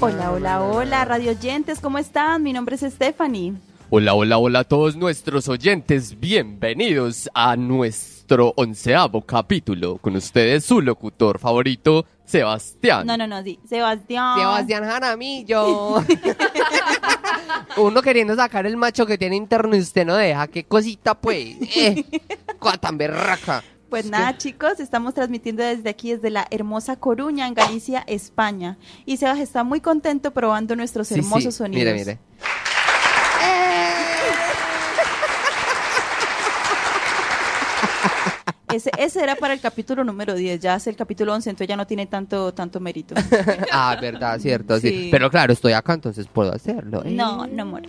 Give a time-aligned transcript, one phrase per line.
[0.00, 2.42] Hola, hola, hola, radio oyentes, ¿cómo están?
[2.42, 3.54] Mi nombre es Stephanie.
[3.88, 6.20] Hola, hola, hola a todos nuestros oyentes.
[6.20, 9.96] Bienvenidos a nuestro onceavo capítulo.
[9.96, 13.06] Con ustedes su locutor favorito, Sebastián.
[13.06, 14.40] No, no, no, sí, Sebastián.
[14.40, 16.04] Sebastián Jaramillo.
[17.78, 20.48] Uno queriendo sacar el macho que tiene interno y usted no deja.
[20.48, 21.56] Qué cosita, pues.
[21.76, 22.04] Eh,
[22.58, 23.64] cosa tan berraca.
[23.90, 28.76] Pues nada, chicos, estamos transmitiendo desde aquí, desde la hermosa Coruña, en Galicia, España.
[29.06, 31.20] Y Sebas está muy contento probando nuestros Sí, sí.
[31.20, 31.92] hermosos sonidos.
[31.92, 32.18] Mire, mire.
[38.74, 41.76] Ese, ese era para el capítulo número 10, ya es el capítulo 11, entonces ya
[41.76, 43.14] no tiene tanto, tanto mérito.
[43.72, 44.88] Ah, verdad, cierto, sí.
[44.88, 45.08] Sí.
[45.10, 47.02] Pero claro, estoy acá, entonces puedo hacerlo.
[47.04, 47.10] ¿eh?
[47.10, 47.82] No, no amor.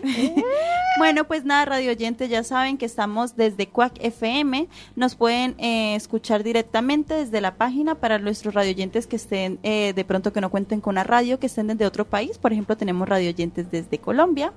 [0.97, 4.67] bueno, pues nada, radio oyentes, ya saben que estamos desde Quack FM.
[4.95, 9.93] Nos pueden eh, escuchar directamente desde la página para nuestros radio oyentes que estén eh,
[9.93, 12.37] de pronto que no cuenten con una radio, que estén desde otro país.
[12.37, 14.51] Por ejemplo, tenemos radio oyentes desde Colombia.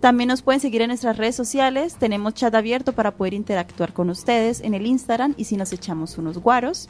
[0.00, 1.96] También nos pueden seguir en nuestras redes sociales.
[1.98, 6.18] Tenemos chat abierto para poder interactuar con ustedes en el Instagram y si nos echamos
[6.18, 6.88] unos guaros.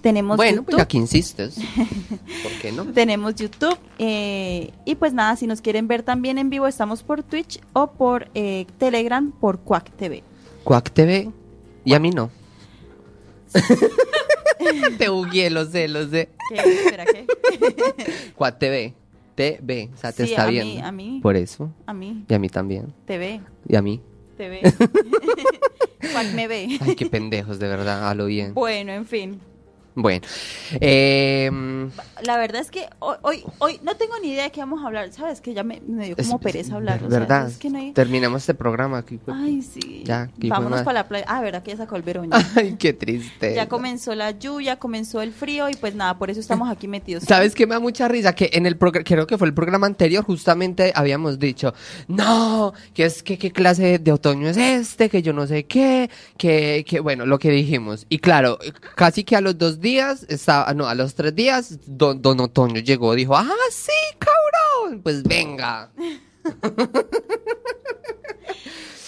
[0.00, 0.64] Tenemos Bueno, YouTube.
[0.66, 1.56] pues ya que insistes.
[2.42, 2.84] ¿Por qué no?
[2.86, 7.22] Tenemos YouTube eh, y pues nada, si nos quieren ver también en vivo estamos por
[7.24, 10.22] Twitch o por eh, Telegram por Quack TV.
[10.64, 11.30] Quack TV.
[11.84, 12.30] Y a mí no.
[14.98, 16.28] Te bugué, lo sé, lo sé.
[16.48, 16.56] ¿Qué?
[16.56, 17.26] Espera, ¿qué?
[18.36, 18.94] Quack TV.
[19.38, 19.90] TV.
[19.94, 20.84] O sea, te Sí, está a mí, viendo.
[20.84, 21.20] a mí.
[21.22, 21.72] Por eso.
[21.86, 22.92] A mí, Y a mí también.
[23.06, 24.00] TV, Y a mí.
[24.36, 24.60] TV.
[26.12, 26.78] Quack me ve.
[26.80, 28.08] Ay, qué pendejos, de verdad.
[28.08, 28.54] A lo bien.
[28.54, 29.40] Bueno, en fin.
[30.00, 30.24] Bueno.
[30.80, 31.50] Eh,
[32.22, 34.86] La verdad es que hoy, hoy, hoy no tengo ni idea de qué vamos a
[34.86, 35.12] hablar.
[35.12, 35.40] ¿Sabes?
[35.40, 37.02] Que ya me, me dio como es- pereza hablar.
[37.04, 37.48] o sea, ¿Verdad?
[37.48, 37.92] es que no hay...
[37.92, 39.18] Terminamos este programa aquí.
[39.26, 40.02] Ay, sí.
[40.04, 41.24] Ya, Vámonos para la playa.
[41.28, 42.30] Ah, verdad que ya sacó el veroño.
[42.56, 43.54] Ay, qué triste.
[43.54, 47.24] Ya comenzó la lluvia, comenzó el frío y pues nada, por eso estamos aquí metidos.
[47.24, 48.34] ¿Sabes qué me da mucha risa?
[48.34, 51.74] Que en el programa, creo que fue el programa anterior, justamente habíamos dicho,
[52.06, 56.10] no, que es que qué clase de otoño es este, que yo no sé qué,
[56.36, 58.06] que, que bueno, lo que dijimos.
[58.08, 58.58] Y claro,
[58.94, 62.80] casi que a los dos días, estaba, no, a los tres días, don, don Otoño
[62.80, 65.90] llegó, dijo, ah, sí, cabrón, pues venga.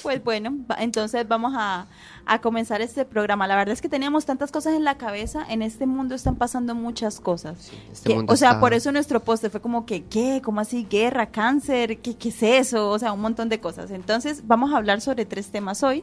[0.02, 1.86] Pues bueno, entonces vamos a,
[2.24, 3.46] a comenzar este programa.
[3.46, 5.44] La verdad es que teníamos tantas cosas en la cabeza.
[5.50, 7.70] En este mundo están pasando muchas cosas.
[7.92, 10.40] este Que- o sea, está- por eso nuestro post fue como que, ¿qué?
[10.42, 10.86] ¿Cómo así?
[10.88, 11.26] ¿Guerra?
[11.30, 11.98] ¿Cáncer?
[11.98, 12.88] ¿Qué, ¿Qué es eso?
[12.88, 13.90] O sea, un montón de cosas.
[13.90, 16.02] Entonces, vamos a hablar sobre tres temas hoy,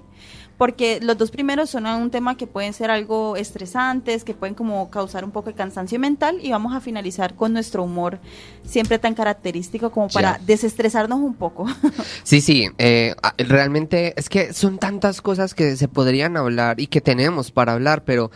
[0.57, 4.89] porque los dos primeros son un tema que pueden ser algo estresantes, que pueden como
[4.89, 8.19] causar un poco de cansancio mental, y vamos a finalizar con nuestro humor
[8.63, 11.65] siempre tan característico como para desestresarnos un poco.
[12.23, 16.99] Sí, sí, eh, realmente es que son tantas cosas que se podrían hablar y que
[16.99, 18.31] tenemos para hablar, pero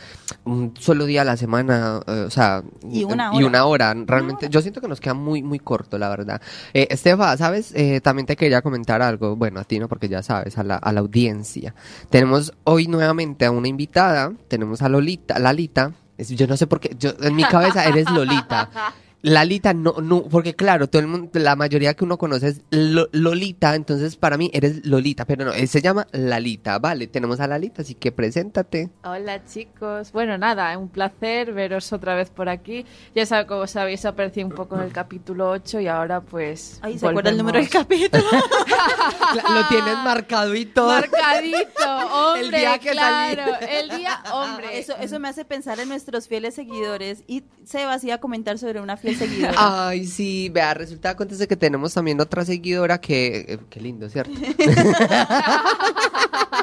[0.45, 3.47] un solo día a la semana, eh, o sea, Y una y hora.
[3.47, 6.41] una hora, realmente, yo siento que nos queda muy, muy corto, la verdad.
[6.73, 7.73] Eh, Estefa, ¿sabes?
[7.75, 10.75] Eh, también te quería comentar algo, bueno, a ti no, porque ya sabes, a la,
[10.77, 11.75] a la audiencia.
[12.11, 16.93] Tenemos hoy nuevamente a una invitada, tenemos a Lolita, Lalita, yo no sé por qué,
[16.99, 18.69] yo, en mi cabeza eres Lolita.
[19.23, 23.07] Lalita, no, no, porque claro, todo el mundo, la mayoría que uno conoce es Lo-
[23.11, 27.47] Lolita, entonces para mí eres Lolita, pero no, él se llama Lalita, vale, tenemos a
[27.47, 28.89] Lalita, así que preséntate.
[29.03, 32.85] Hola chicos, bueno nada, un placer veros otra vez por aquí.
[33.13, 36.79] Ya sabéis, como sabéis, aparecí un poco en el capítulo 8 y ahora pues...
[36.81, 38.23] Ay, ¿se acuerda el número del capítulo?
[39.53, 40.87] Lo tienes marcado y todo.
[40.87, 44.79] Marcadito, hombre, El día que claro, el día, hombre.
[44.79, 47.23] Eso, eso me hace pensar en nuestros fieles seguidores.
[47.27, 49.53] Y Sebas iba a comentar sobre una seguidora.
[49.89, 54.33] Ay, sí, vea, resulta acontece que tenemos también otra seguidora que, eh, qué lindo, ¿cierto?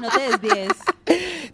[0.01, 0.73] No te desvíes.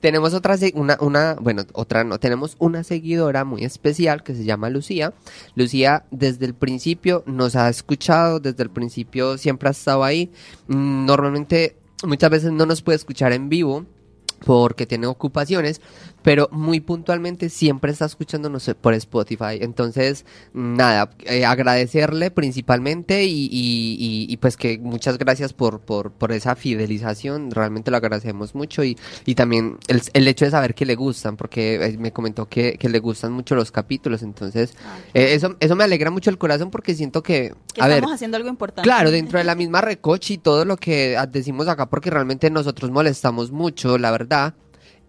[0.01, 4.45] tenemos otra, se- una, una, bueno, otra no, tenemos una seguidora muy especial que se
[4.45, 5.15] llama Lucía.
[5.55, 10.31] Lucía desde el principio nos ha escuchado, desde el principio siempre ha estado ahí.
[10.67, 11.77] Mm, Normalmente,
[12.07, 13.87] muchas veces no nos puede escuchar en vivo
[14.45, 15.81] porque tiene ocupaciones,
[16.25, 19.59] pero muy puntualmente siempre está escuchándonos por Spotify.
[19.61, 20.25] Entonces,
[20.55, 26.33] nada, eh, agradecerle principalmente y, y- y- y pues que muchas gracias por, por, por
[26.33, 30.87] esa fidelización, realmente lo agradecemos mucho y, y también el, el hecho de saber que
[30.87, 34.75] le gustan, porque eh, me comentó que, que le gustan mucho los capítulos, entonces
[35.13, 38.15] eh, eso, eso me alegra mucho el corazón porque siento que, Que a ver, estamos
[38.15, 38.89] haciendo algo importante.
[38.89, 42.49] Claro, dentro de la misma recoche y todo lo que ah, decimos acá, porque realmente
[42.51, 44.55] nosotros molestamos mucho, la verdad.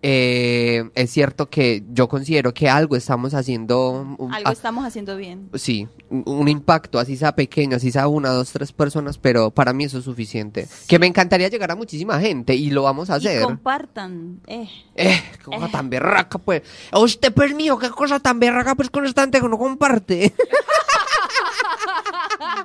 [0.07, 4.16] Eh, es cierto que yo considero que algo estamos haciendo.
[4.31, 5.50] Algo estamos haciendo bien.
[5.56, 9.74] Sí, un- un impacto, así sea pequeño, así sea una, dos, tres personas, pero para
[9.74, 10.68] mí eso es suficiente.
[10.88, 13.42] Que me encantaría llegar a muchísima gente y lo vamos a Y hacer.
[13.42, 14.42] compartan.
[14.46, 14.69] Eh.
[14.96, 16.62] Eh, qué cosa tan berraca, pues.
[16.92, 20.36] A usted, pues mío, qué cosa tan berraca, pues con esta gente que no comparte.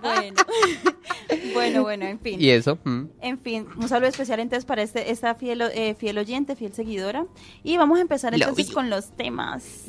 [0.02, 0.42] Bueno.
[1.54, 2.40] bueno, bueno, en fin.
[2.40, 2.78] y eso.
[2.84, 3.02] mm.
[3.20, 7.26] En fin, un saludo especial entonces para este, esta fiel, eh, fiel oyente, fiel seguidora.
[7.62, 8.74] Y vamos a empezar Love entonces you.
[8.74, 9.84] con los temas.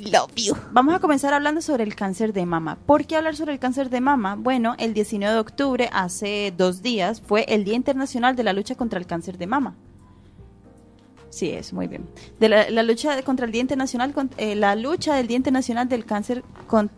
[0.71, 2.77] Vamos a comenzar hablando sobre el cáncer de mama.
[2.85, 4.35] ¿Por qué hablar sobre el cáncer de mama?
[4.35, 8.75] Bueno, el 19 de octubre, hace dos días, fue el Día Internacional de la Lucha
[8.75, 9.75] contra el Cáncer de Mama.
[11.29, 12.09] Sí, es muy bien.
[12.41, 15.87] De la, la lucha contra el Día Internacional, con- eh, la lucha del Día Internacional
[15.87, 16.91] del Cáncer con-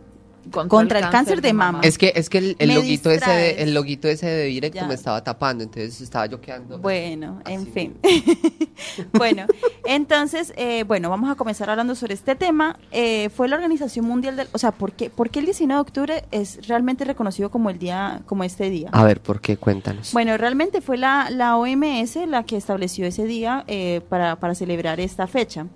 [0.50, 1.80] contra, el, cáncer, de mama.
[1.82, 4.86] Es que, es que el, loguito ese de, el loguito ese de directo Ya.
[4.86, 6.78] me estaba tapando, entonces estaba yo quedando.
[6.78, 7.96] Bueno, en fin.
[9.12, 9.46] bueno,
[9.84, 12.78] entonces, eh, bueno, vamos a comenzar hablando sobre este tema.
[12.90, 14.48] Eh, fue la Organización Mundial del...
[14.52, 17.78] O sea, ¿por qué, por qué el 19 de octubre es realmente reconocido como el
[17.78, 18.88] día, como este día?
[18.92, 19.56] A ver, ¿por qué?
[19.56, 20.12] Cuéntanos.
[20.12, 25.00] Bueno, realmente fue la, la OMS la que estableció ese día eh, para, para celebrar
[25.00, 25.66] esta fecha.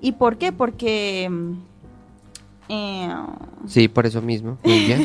[0.00, 0.52] ¿Y por qué?
[0.52, 1.30] Porque...
[2.68, 3.14] eh,
[3.66, 4.58] Sí, por eso mismo.
[4.62, 5.04] Muy bien.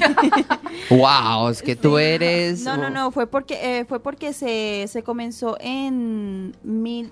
[0.89, 2.63] wow, es que tú eres.
[2.63, 7.11] No, no, no, fue porque eh, fue porque se, se comenzó en mil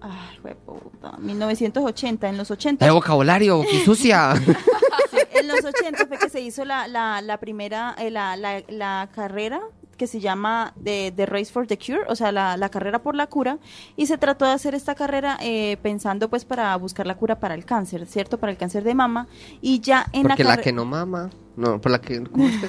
[0.00, 2.84] ay, jueputa, 1980, en los 80.
[2.84, 3.62] ¡Ay, vocabulario!
[3.70, 4.34] ¡Qué sucia!
[5.10, 8.62] sí, en los 80 fue que se hizo la, la, la primera eh, la, la,
[8.68, 9.60] la carrera
[10.00, 13.14] que se llama The, The Race for the Cure, o sea, la, la carrera por
[13.14, 13.58] la cura,
[13.98, 17.54] y se trató de hacer esta carrera eh, pensando pues para buscar la cura para
[17.54, 18.38] el cáncer, ¿cierto?
[18.38, 19.26] Para el cáncer de mama,
[19.60, 21.28] y ya en Porque la que no mama.
[21.54, 22.22] No, por la que.
[22.24, 22.68] ¿Cómo es que,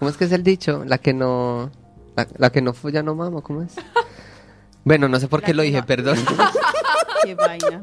[0.00, 0.84] cómo es, que es el dicho?
[0.84, 1.70] La que no.
[2.16, 3.76] La, la que no folla no mama, ¿cómo es?
[4.82, 6.18] Bueno, no sé por La qué lo dije, no- perdón.
[7.22, 7.80] Qué vaina.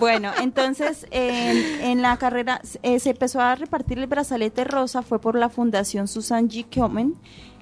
[0.00, 5.20] Bueno, entonces en, en la carrera eh, se empezó a repartir el brazalete rosa, fue
[5.20, 6.66] por la Fundación Susan G.
[6.74, 7.14] Komen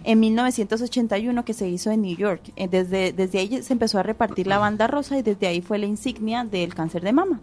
[0.04, 2.52] en 1981 que se hizo en New York.
[2.56, 5.78] Eh, desde, desde ahí se empezó a repartir la banda rosa y desde ahí fue
[5.78, 7.40] la insignia del cáncer de mama.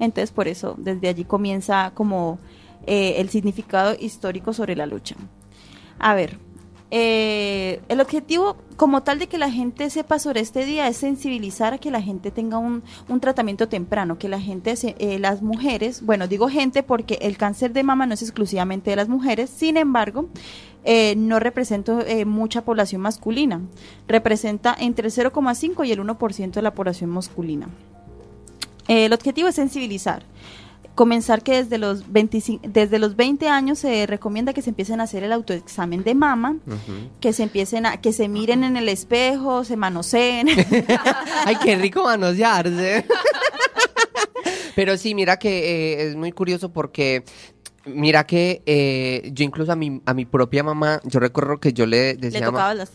[0.00, 2.38] Entonces por eso desde allí comienza como
[2.86, 5.14] eh, el significado histórico sobre la lucha.
[5.98, 6.38] A ver,
[6.94, 11.72] eh, el objetivo como tal de que la gente sepa sobre este día es sensibilizar
[11.72, 15.40] a que la gente tenga un, un tratamiento temprano, que la gente, se- eh, las
[15.40, 19.48] mujeres, bueno, digo gente porque el cáncer de mama no es exclusivamente de las mujeres,
[19.48, 20.28] sin embargo,
[20.84, 23.60] eh, no representa eh, mucha población masculina,
[24.08, 27.68] representa entre el 0,5 y el 1% de la población masculina.
[28.88, 30.24] Eh, el objetivo es sensibilizar.
[30.94, 35.04] Comenzar que desde los, 25, desde los 20 años se recomienda que se empiecen a
[35.04, 36.58] hacer el autoexamen de mama,
[37.18, 40.48] que se empiecen a, que se miren en el espejo, se manoseen.
[41.46, 43.06] Ay, qué rico manosearse.
[44.74, 47.24] Pero sí, mira que eh, es muy curioso porque
[47.86, 51.86] mira que eh, yo incluso a mi, a mi propia mamá, yo recuerdo que yo
[51.86, 52.92] le decía, Le "Ma- tocaba las...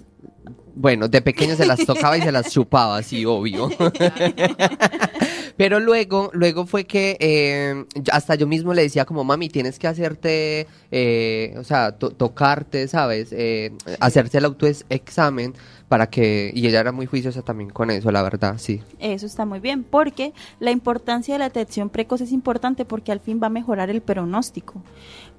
[0.75, 3.69] bueno, de pequeño se las tocaba y se las chupaba, sí, obvio.
[5.57, 9.87] Pero luego, luego fue que eh, hasta yo mismo le decía como, mami, tienes que
[9.87, 13.29] hacerte, eh, o sea, to- tocarte, ¿sabes?
[13.31, 15.55] Eh, hacerse el autoexamen
[15.87, 16.51] para que...
[16.53, 18.81] Y ella era muy juiciosa también con eso, la verdad, sí.
[18.99, 23.19] Eso está muy bien, porque la importancia de la detección precoz es importante porque al
[23.21, 24.81] fin va a mejorar el pronóstico,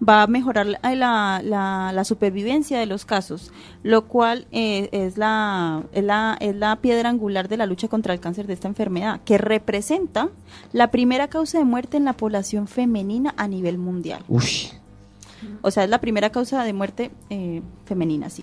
[0.06, 3.53] va a mejorar la, la, la- la supervivencia de los casos,
[3.83, 8.14] lo cual eh, es, la, es, la, es la piedra angular de la lucha contra
[8.14, 10.31] el cáncer de esta enfermedad, que representa
[10.73, 14.25] la primera causa de muerte en la población femenina a nivel mundial.
[14.28, 14.71] Uy.
[15.62, 18.43] O sea, es la primera causa de muerte eh, femenina, sí.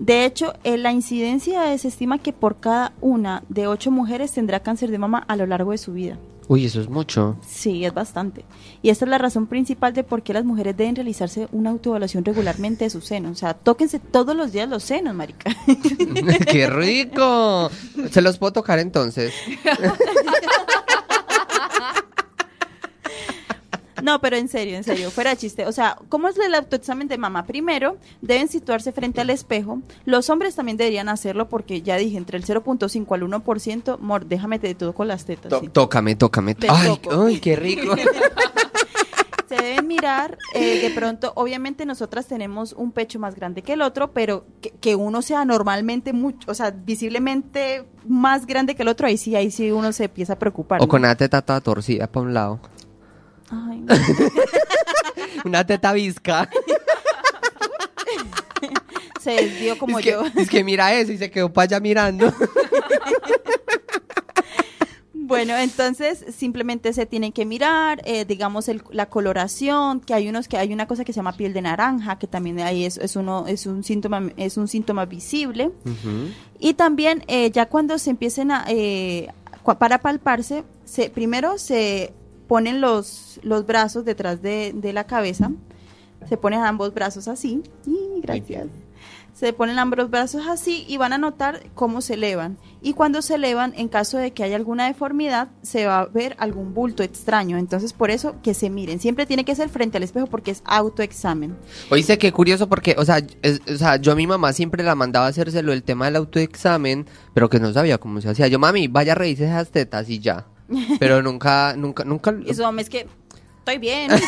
[0.00, 4.60] De hecho, eh, la incidencia se estima que por cada una de ocho mujeres tendrá
[4.60, 6.18] cáncer de mama a lo largo de su vida.
[6.48, 7.36] Uy, eso es mucho.
[7.46, 8.44] Sí, es bastante.
[8.82, 12.24] Y esta es la razón principal de por qué las mujeres deben realizarse una autoevaluación
[12.24, 13.30] regularmente de sus senos.
[13.30, 15.54] O sea, tóquense todos los días los senos, marica.
[16.50, 17.70] ¡Qué rico!
[18.10, 19.32] ¿Se los puedo tocar entonces?
[24.10, 25.66] No, pero en serio, en serio, fuera de chiste.
[25.66, 27.46] O sea, ¿cómo es el autoexamen de mama?
[27.46, 29.82] Primero, deben situarse frente al espejo.
[30.04, 34.58] Los hombres también deberían hacerlo porque ya dije, entre el 0.5 al 1%, mor, déjame
[34.58, 35.50] te todo con las tetas.
[35.50, 35.68] To- sí.
[35.68, 36.56] Tócame, tócame.
[36.68, 37.94] Ay, qué rico.
[39.48, 43.82] Se deben mirar, eh, de pronto, obviamente nosotras tenemos un pecho más grande que el
[43.82, 48.88] otro, pero que, que uno sea normalmente mucho, o sea, visiblemente más grande que el
[48.88, 50.80] otro, ahí sí, ahí sí uno se empieza a preocupar.
[50.80, 50.88] O ¿no?
[50.88, 52.60] con una teta toda torcida para un lado.
[53.50, 53.84] Ay.
[55.44, 56.48] Una teta visca.
[59.20, 60.22] se desvió como es, que, yo.
[60.36, 62.32] es que mira eso y se quedó para allá mirando.
[65.12, 70.48] Bueno, entonces simplemente se tienen que mirar, eh, digamos, el- la coloración, que hay unos
[70.48, 73.14] que hay una cosa que se llama piel de naranja, que también ahí es, es
[73.14, 75.70] uno, es un síntoma, es un síntoma visible.
[76.58, 79.28] Y también eh, ya cuando se empiecen a, eh,
[79.78, 82.12] para palparse, se, primero se
[82.50, 85.52] ponen los, los brazos detrás de, de la cabeza,
[86.28, 88.66] se ponen ambos brazos así, y gracias.
[89.32, 92.58] Se ponen ambos brazos así y van a notar cómo se elevan.
[92.82, 96.34] Y cuando se elevan, en caso de que haya alguna deformidad, se va a ver
[96.40, 97.56] algún bulto extraño.
[97.56, 98.98] Entonces, por eso que se miren.
[98.98, 101.56] Siempre tiene que ser frente al espejo porque es autoexamen.
[101.90, 104.96] Oíste, qué curioso porque, o sea, es- o sea, yo a mi mamá siempre la
[104.96, 108.48] mandaba a hacérselo el tema del autoexamen, pero que no sabía cómo se hacía.
[108.48, 110.44] Yo, mami, vaya, revise esas tetas y ya.
[110.98, 112.34] Pero nunca, nunca, nunca.
[112.44, 113.06] Y su mamá es que
[113.58, 114.10] estoy bien.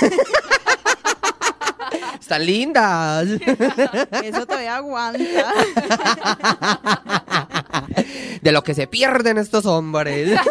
[2.21, 3.27] Están lindas.
[4.23, 5.53] Eso todavía aguanta.
[8.41, 10.41] De lo que se pierden estos hombres.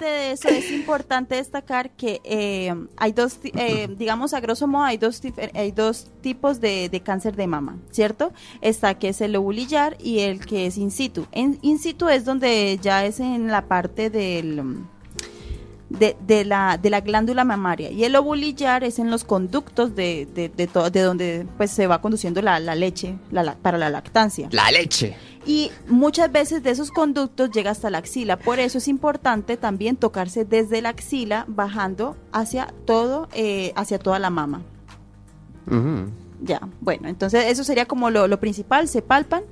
[0.00, 4.98] De eso, es importante destacar que eh, hay dos, eh, digamos a grosso modo, hay
[4.98, 5.22] dos,
[5.54, 8.32] hay dos tipos de, de cáncer de mama, ¿cierto?
[8.60, 11.26] Está que es el lobulillar y el que es in situ.
[11.32, 14.84] En in situ es donde ya es en la parte del...
[15.88, 20.26] De, de la, de la glándula mamaria y el ovulillar es en los conductos de,
[20.34, 23.78] de, de, to- de donde pues se va conduciendo la, la leche la- la- para
[23.78, 24.48] la lactancia.
[24.50, 25.14] La leche.
[25.46, 28.36] Y muchas veces de esos conductos llega hasta la axila.
[28.36, 34.18] Por eso es importante también tocarse desde la axila, bajando hacia todo, eh, hacia toda
[34.18, 34.62] la mama.
[36.42, 39.44] Ya, bueno, entonces eso sería como lo, lo principal, se palpan.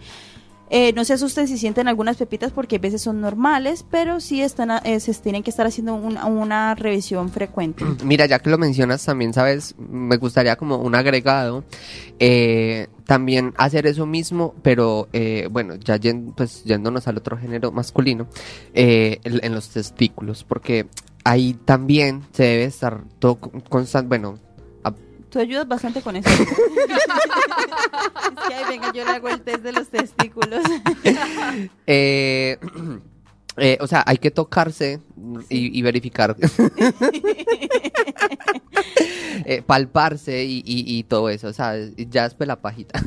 [0.76, 4.42] Eh, no se asusten si sienten algunas pepitas porque a veces son normales, pero sí
[4.42, 7.84] están, eh, se tienen que estar haciendo una, revisión frecuente.
[8.04, 11.62] Mira, ya que lo mencionas también, sabes, me gustaría como un agregado,
[12.18, 15.96] eh, también hacer eso mismo, pero eh, bueno, ya
[16.34, 18.26] pues yéndonos al otro género masculino,
[18.72, 20.88] eh, en, en los testículos, porque
[21.22, 24.40] ahí también se debe estar todo constante, bueno,
[25.34, 26.28] Tú ayudas bastante con eso.
[26.30, 26.46] es
[28.46, 30.62] que, ay, venga, yo le hago el test de los testículos.
[31.88, 32.56] eh,
[33.56, 35.00] eh, o sea, hay que tocarse
[35.50, 36.36] y, y verificar.
[39.46, 43.02] Eh, palparse y, y- y todo eso, o sea, ya después la pajita.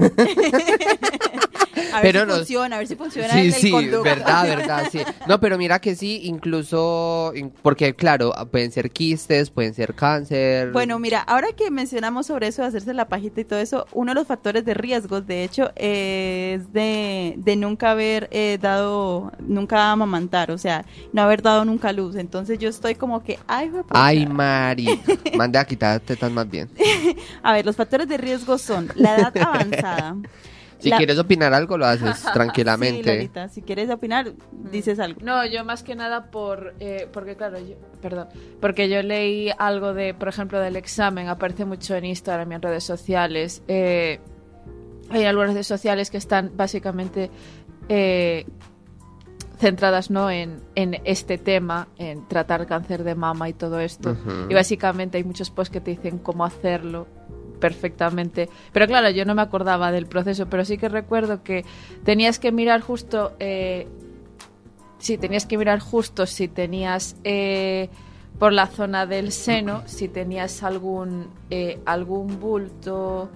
[1.94, 4.04] A ver Pero si no- funciona, a ver si funciona Sí, sí, conducto.
[4.04, 5.00] verdad, verdad, sí.
[5.28, 10.72] No, pero mira que sí, incluso, in- porque claro, pueden ser quistes, pueden ser cáncer.
[10.72, 14.12] Bueno, mira, ahora que mencionamos sobre eso de hacerse la pajita y todo eso, uno
[14.12, 19.92] de los factores de riesgos, de hecho, es de, de nunca haber eh, dado, nunca
[19.92, 22.16] amamantar, o sea, no haber dado nunca luz.
[22.16, 24.06] Entonces yo estoy como que, ay, juepucha.
[24.06, 25.00] Ay, Mari,
[25.36, 26.70] mande a quitar tetas más bien.
[27.44, 30.16] A ver, los factores de riesgo son la edad avanzada.
[30.80, 33.16] Si la- quieres opinar algo, lo haces Sí, tranquilamente.
[33.16, 34.34] Lolita, si quieres opinar,
[34.72, 35.20] dices algo.
[35.24, 38.28] No, yo más que nada por, eh, porque claro, yo, perdón,
[38.62, 42.62] porque yo leí algo de, por ejemplo, del examen, aparece mucho en Instagram y en
[42.62, 43.64] redes sociales.
[43.68, 44.20] eh,
[45.10, 47.32] hay algunas redes sociales que están básicamente
[47.88, 48.46] eh,
[49.58, 54.16] centradas no en, en este tema, en tratar cáncer de mama y todo esto.
[54.50, 57.08] Y básicamente hay muchos posts que te dicen cómo hacerlo
[57.60, 58.50] perfectamente.
[58.72, 61.66] Pero claro, yo no me acordaba del proceso, pero sí que recuerdo que
[62.04, 63.34] tenías que mirar justo...
[63.40, 63.88] Eh,
[65.00, 67.90] sí, tenías que mirar justo si tenías eh,
[68.40, 73.30] por la zona del seno, si tenías algún, eh, algún bulto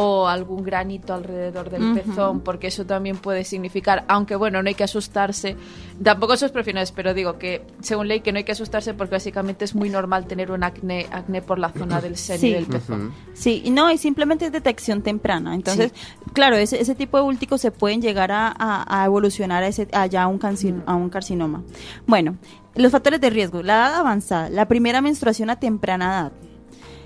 [0.00, 4.74] o algún granito alrededor del pezón, porque eso también puede significar, aunque bueno, no hay
[4.76, 5.56] que asustarse,
[6.00, 9.64] tampoco sos profesionales, pero digo que según ley que no hay que asustarse porque básicamente
[9.64, 12.46] es muy normal tener un acné, acné por la zona del seno Sí.
[12.48, 13.12] y del pezón.
[13.34, 15.52] Sí, y no, y simplemente es detección temprana.
[15.52, 15.92] Entonces,
[16.32, 19.88] claro, ese, ese tipo de búlticos se pueden llegar a, a- a evolucionar a, ese,
[19.92, 21.64] a ya un, canci- a un carcinoma.
[22.06, 22.36] Bueno,
[22.76, 26.32] los factores de riesgo, la edad avanzada, la primera menstruación a temprana edad,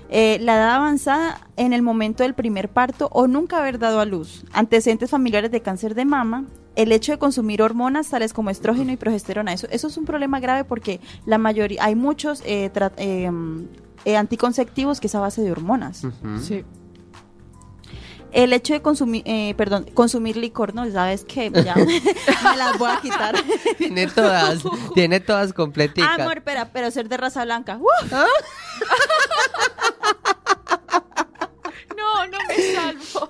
[0.09, 4.05] eh, la edad avanzada en el momento del primer parto o nunca haber dado a
[4.05, 6.45] luz, antecedentes familiares de cáncer de mama,
[6.75, 10.39] el hecho de consumir hormonas tales como estrógeno y progesterona, eso, eso es un problema
[10.39, 13.67] grave porque la mayoría, hay muchos eh, eh, mm,
[14.05, 16.03] eh, anticonceptivos que es a base de hormonas.
[16.41, 16.63] Sí.
[18.33, 20.89] El hecho de consumir, eh, perdón, consumir licor, ¿no?
[20.91, 21.51] ¿Sabes qué?
[21.51, 23.35] Ya me las voy a quitar.
[23.77, 24.63] Tiene todas,
[24.95, 26.17] tiene todas completicas.
[26.17, 27.77] Ah, amor, espera, pero ser de raza blanca.
[27.77, 28.11] ¡Uf!
[31.95, 33.29] No, no me salvo.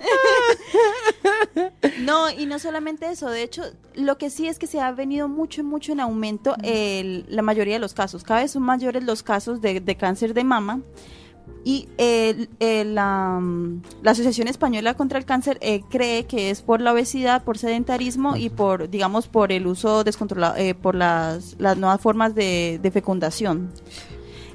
[2.06, 3.64] No, y no solamente eso, de hecho,
[3.96, 7.76] lo que sí es que se ha venido mucho, mucho en aumento el- la mayoría
[7.76, 8.24] de los casos.
[8.24, 10.82] Cada vez son mayores los casos de, de cáncer de mama.
[11.66, 13.42] Y eh, eh, la,
[14.02, 18.36] la Asociación Española contra el Cáncer eh, cree que es por la obesidad, por sedentarismo
[18.36, 22.92] y por, digamos, por el uso descontrolado, eh, por las, las nuevas formas de, de
[22.92, 23.72] fecundación.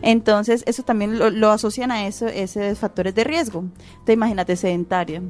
[0.02, 3.64] Entonces, eso también lo, lo asocian a eso, esos factores de riesgo.
[4.04, 5.22] Te imagínate sedentaria,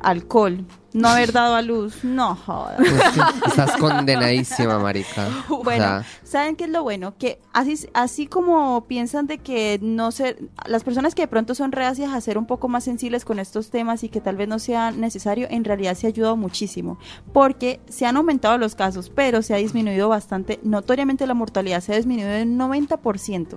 [0.00, 2.78] alcohol, no haber dado a luz, no jodas.
[3.46, 5.28] Estás condenadísima, marica.
[5.48, 7.14] O Bueno, sea, ¿saben qué es lo bueno?
[7.18, 11.72] Que así, así como piensan de que no ser, las personas que de pronto son
[11.72, 14.58] reacias a ser un poco más sensibles con estos temas y que tal vez no
[14.58, 16.98] sea necesario, en realidad se ha ayudado muchísimo.
[17.32, 21.92] Porque se han aumentado los casos, pero se ha disminuido bastante, notoriamente la mortalidad se
[21.92, 23.56] ha disminuido en 90%.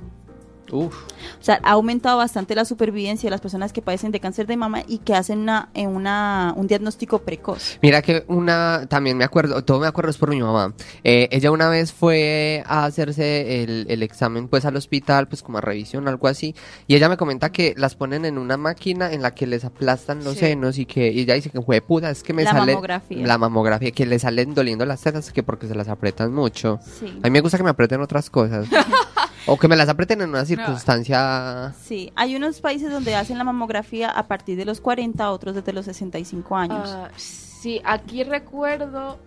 [0.71, 0.95] Uf.
[1.39, 4.57] O sea, ha aumentado bastante la supervivencia de las personas que padecen de cáncer de
[4.57, 7.77] mama y que hacen una, una, un diagnóstico precoz.
[7.81, 10.73] Mira que una, también me acuerdo, todo me acuerdo es por mi mamá.
[11.03, 15.57] Eh, ella una vez fue a hacerse el, el examen pues al hospital, pues como
[15.57, 16.55] a revisión, algo así,
[16.87, 20.23] y ella me comenta que las ponen en una máquina en la que les aplastan
[20.23, 20.39] los Sí.
[20.41, 23.25] senos y que y ella dice que fue puta, es que me La sale mamografía.
[23.27, 26.79] la mamografía, que le salen doliendo las tetas que porque se las apretan mucho.
[26.99, 27.05] Sí.
[27.21, 28.67] A mí me gusta que me aprieten otras cosas.
[29.45, 31.73] o que me las aprieten en una circunstancia...
[31.81, 35.73] Sí, hay unos países donde hacen la mamografía a partir de los 40, otros desde
[35.73, 36.89] los 65 años.
[36.91, 39.19] Ah, sí, aquí recuerdo.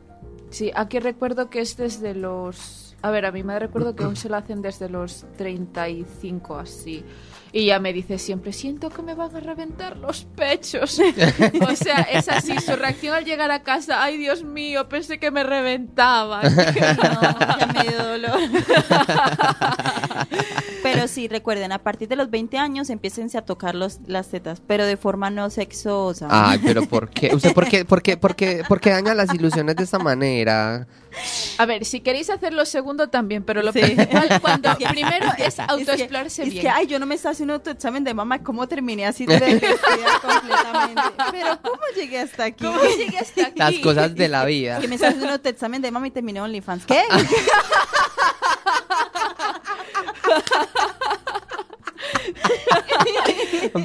[0.50, 2.96] Sí, aquí recuerdo que es desde los.
[3.02, 7.04] A ver, a mi madre recuerdo que aún se lo hacen desde los 35, así.
[7.52, 11.00] Y ella me dice siempre: Siento que me van a reventar los pechos.
[11.61, 12.59] o sea, es así.
[12.61, 16.43] Su reacción al llegar a casa: Ay, Dios mío, pensé que me reventaban.
[16.99, 18.40] No, ya me dio dolor.
[20.83, 24.62] pero sí, recuerden, a partir de los 20 años empiecen a tocar los, las tetas,
[24.67, 26.28] pero de forma no sexosa.
[26.31, 27.35] Ay, pero ¿por qué?
[27.35, 30.87] ¿Usted por qué, por qué, por qué, por qué daña las ilusiones de esta manera?
[31.59, 33.81] A ver, si queréis hacer lo segundo también, pero lo Sí.
[33.81, 36.62] principal cuando Es primero es Es que- autoexplorarse es bien.
[36.62, 39.38] que, ay, yo no me estaba haciendo tu examen de mamá, ¿cómo terminé así de
[40.23, 41.02] completamente?
[41.30, 42.64] Pero ¿cómo llegué hasta aquí?
[42.64, 43.59] ¿Cómo llegué hasta aquí?
[43.59, 44.80] Las cosas de la vida.
[44.80, 46.85] Que me estás haciendo tu examen de mamá y terminé OnlyFans.
[46.85, 47.00] ¿Qué?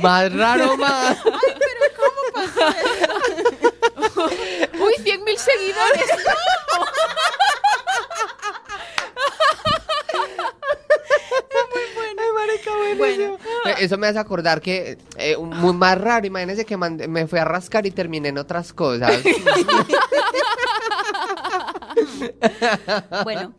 [0.01, 1.17] Más raro, más.
[4.79, 6.05] Uy, 100.000 seguidores.
[12.97, 16.25] Bueno, Eh, Eso me hace acordar que eh, muy más raro.
[16.27, 19.13] Imagínense que mandé- me fui a rascar y terminé en otras cosas.
[23.23, 23.53] bueno.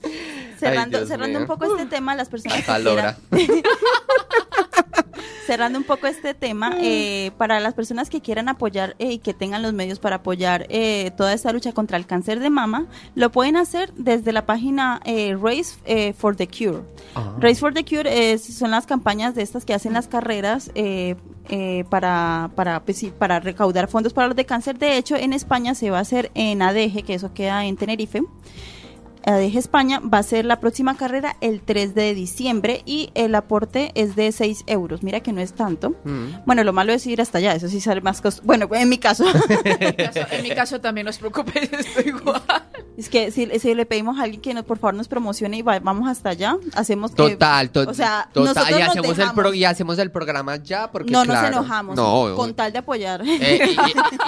[0.59, 3.17] Cerrando, cerrando un poco este tema, las personas que Calora.
[3.31, 3.63] quieran-
[5.47, 9.35] cerrando un poco este tema, eh, para las personas que quieran apoyar eh, y que
[9.35, 13.31] tengan los medios para apoyar eh, toda esta lucha contra el cáncer de mama, lo
[13.31, 16.83] pueden hacer desde la página eh, Race eh, for the Cure.
[17.15, 17.35] Ah.
[17.39, 21.17] Race for the Cure es- son las campañas de estas que hacen las carreras eh,
[21.51, 24.79] eh, para, para, pues sí, para recaudar fondos para los de cáncer.
[24.79, 28.23] De hecho, en España se va a hacer en ADG, que eso queda en Tenerife.
[29.27, 33.91] ADG España va a ser la próxima carrera el 3 de diciembre y el aporte
[33.95, 35.03] es de 6 euros.
[35.03, 35.91] Mira que no es tanto.
[36.05, 36.45] Mm.
[36.47, 38.47] Bueno, lo malo es ir hasta allá, eso sí sale más costoso.
[38.47, 39.25] Bueno, en mi caso.
[39.65, 42.43] En mi caso, en mi caso también, no os preocupéis, estoy igual.
[42.97, 45.63] es que si, si le pedimos a alguien que nos, por favor nos promocione y
[45.63, 48.55] va- vamos hasta allá, hacemos que- Total, to- O sea, total.
[48.55, 51.51] nosotros Y nos hacemos, el pro- y hacemos el programa ya porque no claro, nos
[51.51, 53.23] enojamos No, con tal de apoyar.
[53.27, 53.77] eh,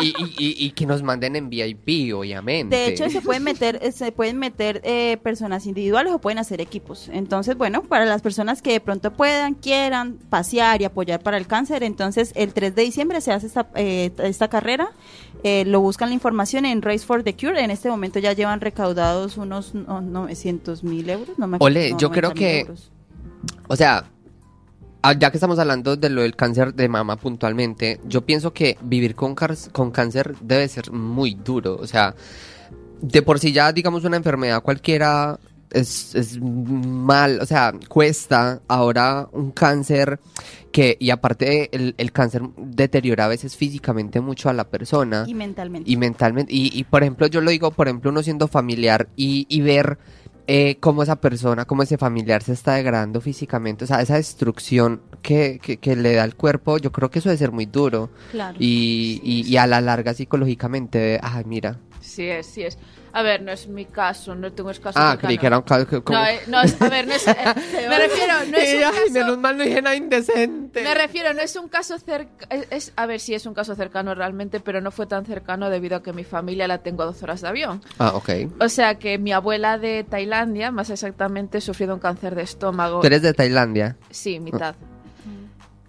[0.01, 2.75] y, y- y- y- y que nos manden en VIP, obviamente.
[2.77, 6.61] De hecho, se pueden meter, eh, se pueden meter eh, personas individuales o pueden hacer
[6.61, 7.09] equipos.
[7.13, 11.49] Entonces, bueno, para las personas que de pronto puedan, quieran pasear y apoyar para el
[11.49, 14.91] cáncer, entonces el 3 de diciembre se hace esta, eh, esta carrera.
[15.43, 17.61] Eh, lo buscan la información en Race for the Cure.
[17.63, 21.37] En este momento ya llevan recaudados unos no, 900 mil euros.
[21.37, 22.93] No me Ole, no, yo creo 90.000 que- euros.
[23.67, 24.05] O sea,
[25.03, 28.79] ah, ya que estamos hablando de lo del cáncer de mama puntualmente, yo pienso que
[28.83, 29.35] vivir con,
[29.73, 31.77] con cáncer debe ser muy duro.
[31.81, 32.15] O sea,
[33.01, 35.39] de por sí ya, digamos, una enfermedad cualquiera
[35.71, 38.61] es, es mal, o sea, cuesta.
[38.69, 40.19] Ahora un cáncer
[40.73, 45.25] que, y aparte el, el cáncer deteriora a veces físicamente mucho a la persona.
[45.27, 45.91] Y mentalmente.
[45.91, 49.47] Y mentalmente, y, y, por ejemplo, yo lo digo, por ejemplo, uno siendo familiar y,
[49.49, 49.99] y ver
[50.47, 55.03] eh, cómo esa persona, cómo ese familiar se está degradando físicamente, o sea, esa destrucción
[55.23, 58.11] que, que, que le da el cuerpo, yo creo que eso debe ser muy duro.
[58.31, 58.57] claro.
[58.61, 61.79] Y, y, y a la larga psicológicamente, ay, mira.
[62.01, 62.79] Sí es, sí es.
[63.19, 65.63] A ver, no es mi caso, no tengo es caso Ah, creí que era un
[65.63, 66.19] caso como...
[66.19, 67.35] No, eh, no es, a ver, no es, eh,
[67.89, 70.83] me refiero, no es un Ay, caso, menos mal no dije nada indecente.
[70.83, 74.15] me refiero, no es un caso cercano, es, a ver, sí es un caso cercano
[74.15, 77.23] realmente, pero no fue tan cercano debido a que mi familia la tengo a dos
[77.23, 77.83] horas de avión.
[77.99, 78.29] Ah, ok.
[78.61, 83.01] O sea que mi abuela de Tailandia, más exactamente, sufrió un cáncer de estómago.
[83.01, 83.97] Tú eres de Tailandia.
[84.11, 84.75] Sí, mitad.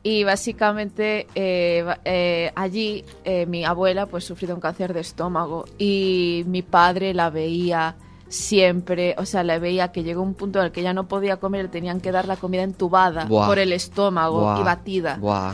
[0.04, 6.44] Y básicamente eh, eh, allí eh, mi abuela pues sufrió un cáncer de estómago y
[6.48, 7.96] mi padre la veía
[8.30, 11.38] siempre, o sea, la veía que llegó un punto en el que ya no podía
[11.38, 13.48] comer, le tenían que dar la comida entubada Buah.
[13.48, 14.60] por el estómago Buah.
[14.60, 15.18] y batida.
[15.20, 15.54] Buah.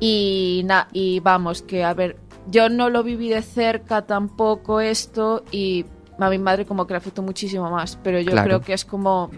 [0.00, 2.16] Y, na- y vamos, que a ver,
[2.50, 5.84] yo no lo viví de cerca tampoco esto y
[6.18, 8.46] a mi madre como que le afectó muchísimo más, pero yo Claro.
[8.46, 9.30] creo que es como,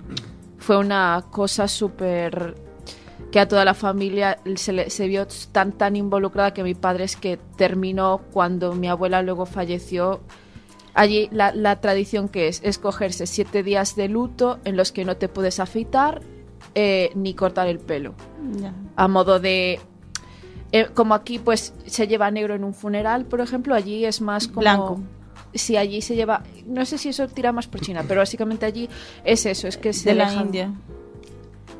[0.58, 2.54] fue una cosa súper
[3.34, 7.02] que a toda la familia se, le- se vio tan tan involucrada que mi padre
[7.02, 10.20] es que terminó cuando mi abuela luego falleció.
[10.94, 15.04] Allí la, la tradición que es es cogerse siete días de luto en los que
[15.04, 16.20] no te puedes afeitar
[16.76, 18.14] eh, ni cortar el pelo
[18.94, 19.80] a modo de
[20.70, 24.46] eh, como aquí pues se lleva negro en un funeral por ejemplo allí es más
[24.46, 25.00] como Blanco.
[25.52, 28.88] si allí se lleva no sé si eso tira más por China pero básicamente allí
[29.24, 30.72] es eso es que se De la dejan- India.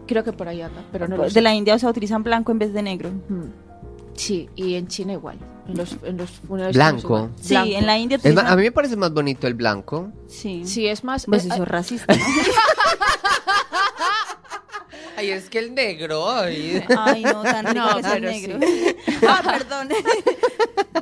[0.07, 2.23] Creo que por ahí anda pero no lo de sé la India, o sea, utilizan
[2.23, 3.11] blanco en vez de negro.
[3.29, 3.45] Mm.
[4.15, 5.39] sí y en China igual
[5.69, 7.31] en los, en los funerales Blanco.
[7.41, 7.71] Sí, Blanco.
[7.75, 10.11] en la India a mí me parece más bonito el blanco.
[10.29, 10.63] Sí.
[10.67, 12.23] sí es más Pues eh, eso es racista, ¿no?
[15.17, 16.83] Ay, es que el negro, ay.
[16.99, 18.59] Ay, no, tan rico No, que es el negro.
[19.29, 19.89] ah, perdón.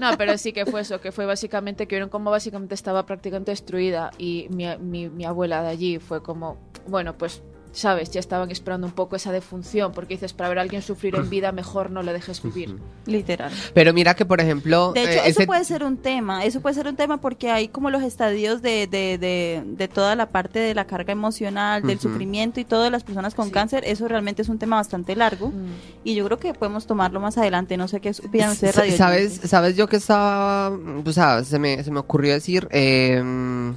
[0.01, 3.53] No, pero sí que fue eso, que fue básicamente que vieron cómo básicamente estaba prácticamente
[3.53, 6.57] destruida y mi, mi, mi abuela de allí fue como,
[6.89, 10.63] bueno, pues, sabes, ya estaban esperando un poco esa defunción, porque dices, para ver a
[10.63, 12.77] alguien sufrir en vida, mejor no le dejes vivir.
[13.07, 13.51] Literal.
[13.75, 14.93] Pero mira que, por ejemplo...
[14.93, 17.51] De hecho, eh, eso ese- puede ser un tema, eso puede ser un tema porque
[17.51, 21.83] hay como los estadios de, de, de, de toda la parte de la carga emocional,
[21.83, 22.09] del Ujú.
[22.11, 23.53] sufrimiento y todas las personas con Sí.
[23.53, 25.73] cáncer, eso realmente es un tema bastante largo Mm.
[26.05, 29.41] y yo creo que podemos tomarlo más adelante, no sé qué opinan ustedes, radio ¿Sabes,
[29.45, 30.69] ¿Sabes yo que estaba...
[31.05, 32.69] O sea, se me, se me ocurrió decir...
[32.71, 33.73] eh,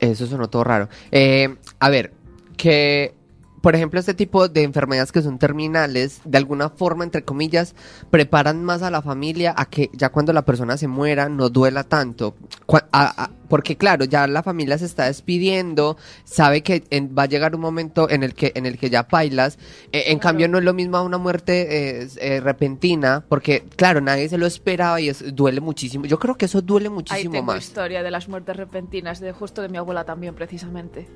[0.00, 0.88] eso sonó todo raro.
[1.10, 2.12] Eh, a ver,
[2.56, 3.14] que...
[3.60, 7.74] Por ejemplo, este tipo de enfermedades que son terminales, de alguna forma, entre comillas,
[8.10, 11.84] preparan más a la familia a que ya cuando la persona se muera no duela
[11.84, 12.36] tanto.
[12.66, 17.22] Cua- a- a- porque claro, ya la familia se está despidiendo, sabe que en- va
[17.22, 19.58] a llegar un momento en el que, en el que ya pailas.
[19.90, 20.20] Eh, en Claro.
[20.20, 24.36] cambio, no es lo mismo a una muerte eh, eh, repentina, porque claro, nadie se
[24.38, 26.04] lo esperaba y es- duele muchísimo.
[26.04, 27.64] Yo creo que eso duele Ahí muchísimo tengo más.
[27.64, 31.08] historia de las muertes repentinas, de justo de mi abuela también, precisamente.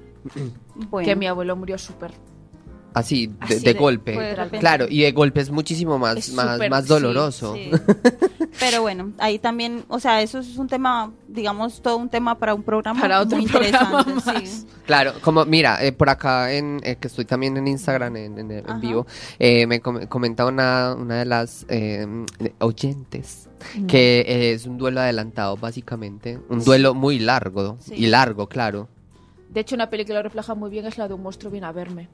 [0.91, 2.13] Bueno, Que mi abuelo murió súper.
[2.95, 4.13] Así, de, Así de de- golpe.
[4.13, 4.59] de.
[4.59, 7.55] Claro, y de golpe es muchísimo más, Es más, doloroso.
[7.55, 7.71] Sí.
[8.61, 12.53] Pero bueno, ahí también, o sea, eso es un tema, digamos, todo un tema para
[12.55, 14.33] un programa Para otro muy programa interesante.
[14.43, 14.49] más.
[14.49, 14.67] sí.
[14.85, 18.51] Claro, como mira, eh, por acá en eh, que estoy también en Instagram en, en-
[18.51, 18.79] en Ajá.
[18.79, 19.07] vivo,
[19.39, 22.07] eh, me com- comenta una, una de las eh,
[22.61, 23.49] oyentes
[23.89, 27.95] que eh, es un duelo adelantado básicamente, un duelo muy largo Sí.
[27.97, 28.89] y largo, claro.
[29.51, 31.67] De hecho, una película que lo refleja muy bien es la de un monstruo viene
[31.67, 32.09] a verme.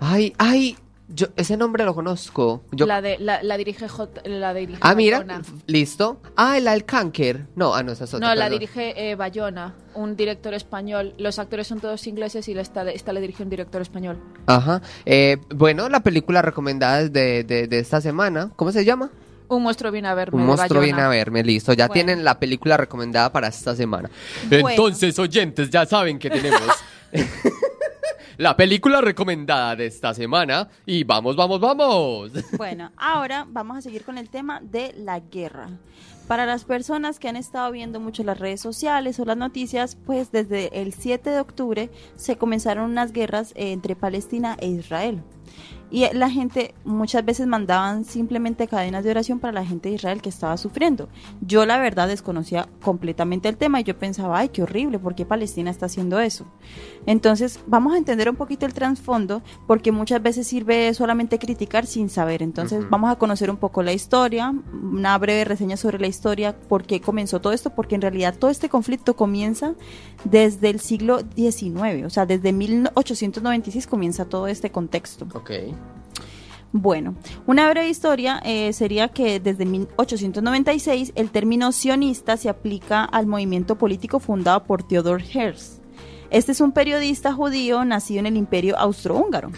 [0.00, 0.76] Ay, ay,
[1.08, 2.62] yo ese nombre lo conozco.
[2.72, 5.42] Yo, La de la, la dirige J- la dirige ah, mira, Bayona.
[5.66, 6.20] listo.
[6.36, 7.46] Ah, la del cáncer.
[7.56, 8.28] No, ah, no, esa es otra.
[8.28, 8.58] No, la perdón.
[8.60, 11.14] dirige eh, Bayona, un director español.
[11.18, 14.18] Los actores son todos ingleses y la esta, esta le dirige un director español.
[14.46, 14.82] Ajá.
[15.06, 19.10] Eh, bueno, la película recomendada de, de, de esta semana, ¿cómo se llama?
[19.48, 20.38] Un monstruo viene a verme.
[20.42, 21.72] Un monstruo viene a verme, listo.
[21.72, 21.94] Ya Bueno.
[21.94, 24.10] tienen la película recomendada para esta semana.
[24.50, 24.68] Bueno.
[24.68, 26.60] Entonces, oyentes, ya saben que tenemos
[28.38, 30.68] la película recomendada de esta semana.
[30.86, 32.30] Y vamos, vamos, vamos.
[32.56, 35.68] Bueno, ahora vamos a seguir con el tema de la guerra.
[36.26, 40.30] Para las personas que han estado viendo mucho las redes sociales o las noticias, pues
[40.30, 45.22] desde el 7 de octubre se comenzaron unas guerras entre Palestina e Israel.
[45.90, 50.20] Y la gente muchas veces mandaban simplemente cadenas de oración para la gente de Israel
[50.20, 51.08] que estaba sufriendo.
[51.40, 55.24] Yo la verdad desconocía completamente el tema y yo pensaba, ay, qué horrible, ¿por qué
[55.24, 56.46] Palestina está haciendo eso?
[57.06, 62.10] Entonces vamos a entender un poquito el trasfondo porque muchas veces sirve solamente criticar sin
[62.10, 62.42] saber.
[62.42, 66.84] Entonces vamos a conocer un poco la historia, una breve reseña sobre la historia, por
[66.84, 69.74] qué comenzó todo esto, porque en realidad todo este conflicto comienza
[70.24, 75.26] desde el siglo XIX, o sea, desde 1896 comienza todo este contexto.
[75.34, 75.50] Ok.
[76.72, 77.14] Bueno,
[77.46, 83.76] una breve historia eh, sería que desde 1896 el término sionista se aplica al movimiento
[83.78, 85.78] político fundado por Theodor Herzl.
[86.30, 89.50] Este es un periodista judío nacido en el imperio austrohúngaro.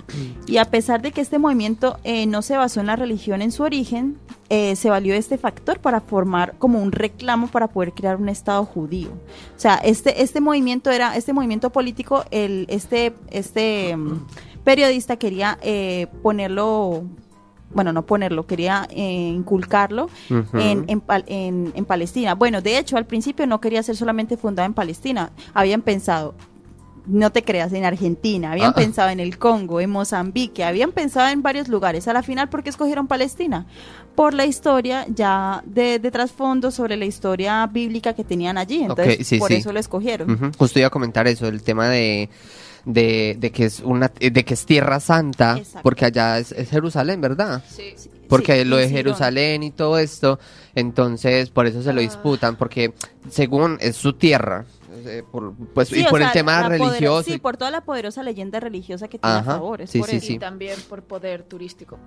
[0.46, 3.50] Y a pesar de que este movimiento eh, no se basó en la religión en
[3.50, 4.18] su origen,
[4.50, 8.64] eh, se valió este factor para formar como un reclamo para poder crear un estado
[8.64, 9.10] judío.
[9.10, 14.26] O sea, este, este movimiento era, este movimiento político, el, este, este mm,
[14.64, 17.04] periodista quería eh, ponerlo,
[17.72, 20.58] bueno, no ponerlo, quería eh, inculcarlo Ujú.
[20.58, 22.34] en, en, en- en Palestina.
[22.34, 25.30] Bueno, de hecho, al principio no quería ser solamente fundada en Palestina.
[25.54, 26.34] Habían pensado,
[27.06, 28.74] no te creas, en Argentina, habían Ah.
[28.74, 32.06] pensado en el Congo, en Mozambique, habían pensado en varios lugares.
[32.08, 33.66] A la final, ¿por qué escogieron Palestina?
[34.14, 38.82] Por la historia ya de, de trasfondo sobre la historia bíblica que tenían allí.
[38.82, 39.54] Entonces, sí, por sí.
[39.54, 40.52] eso lo escogieron.
[40.58, 42.28] Justo iba a comentar eso, el tema de,
[42.84, 45.80] de, de que es una de que es tierra santa, Exacto.
[45.82, 47.62] porque allá es, es Jerusalén, ¿verdad?
[47.68, 47.94] Sí.
[48.28, 48.88] Porque Sí, lo de.
[48.88, 50.38] Jerusalén y todo esto,
[50.74, 51.92] entonces por eso se Ah.
[51.92, 52.92] lo disputan, porque
[53.28, 54.64] según es su tierra,
[55.04, 57.30] eh, por- pues, Sí, y por el tema poder- religioso.
[57.30, 59.82] sí, por toda la poderosa leyenda religiosa que tiene Ajá, a favor.
[59.82, 60.26] es sí, por sí, eso.
[60.26, 60.32] sí.
[60.34, 61.98] Y también por poder turístico.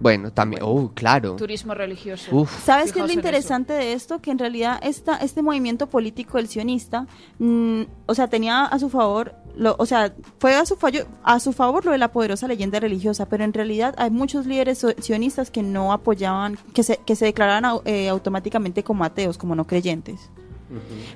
[0.00, 1.36] Bueno, también, oh, claro.
[1.36, 2.34] Turismo religioso.
[2.34, 2.64] Uf.
[2.64, 4.20] ¿Sabes qué es lo interesante de esto?
[4.20, 7.06] Que en realidad esta, este movimiento político del sionista,
[7.38, 11.40] mm, o sea, tenía a su favor, lo, o sea, fue a su, fallo, a
[11.40, 15.50] su favor lo de la poderosa leyenda religiosa, pero en realidad hay muchos líderes sionistas
[15.50, 20.30] que no apoyaban, que se, que se declaraban eh, automáticamente como ateos, como no creyentes.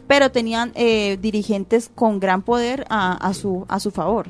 [0.07, 4.29] Pero tenían eh, dirigentes con gran poder a, a su, a su favor.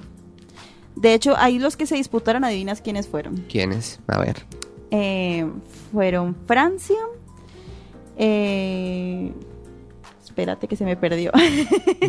[0.96, 3.36] De hecho, ahí los que se disputaron, adivinas quiénes fueron.
[3.50, 3.98] ¿Quiénes?
[4.06, 4.44] A ver.
[4.90, 5.46] Eh,
[5.92, 6.98] fueron Francia.
[8.16, 9.32] eh,
[10.24, 11.30] espérate que se me perdió.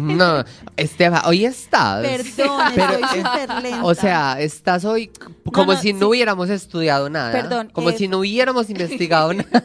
[0.02, 0.44] No,
[0.76, 2.02] Esteban, hoy estás.
[2.06, 3.84] Perdón, Pero, estoy eh, súper lenta.
[3.86, 5.12] O sea, estás hoy
[5.52, 6.06] como no, si no sí.
[6.06, 7.32] hubiéramos estudiado nada.
[7.32, 9.64] Perdón, Como eh, si no hubiéramos investigado nada.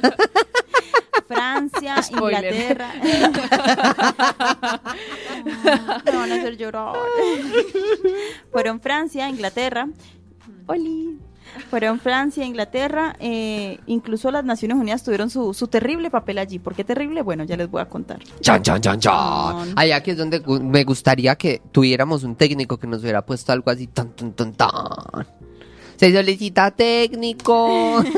[2.03, 2.03] Spoiler.
[2.03, 2.93] Francia, Inglaterra.
[6.05, 6.95] Me van a hacer llorar.
[8.51, 9.89] Fueron Francia, Inglaterra.
[10.67, 11.19] Oli.
[11.71, 16.59] Fueron Francia, Inglaterra, eh, incluso las Naciones Unidas tuvieron su, su terrible papel allí.
[16.59, 17.23] ¿Por qué terrible?
[17.23, 18.21] Bueno, ya les voy a contar.
[18.41, 19.73] Chan, chan, chan, chan.
[19.75, 23.71] Ay, aquí es donde me gustaría que tuviéramos un técnico que nos hubiera puesto algo
[23.71, 25.27] así tan, tan, tan, tan.
[25.97, 28.03] Se solicita técnico.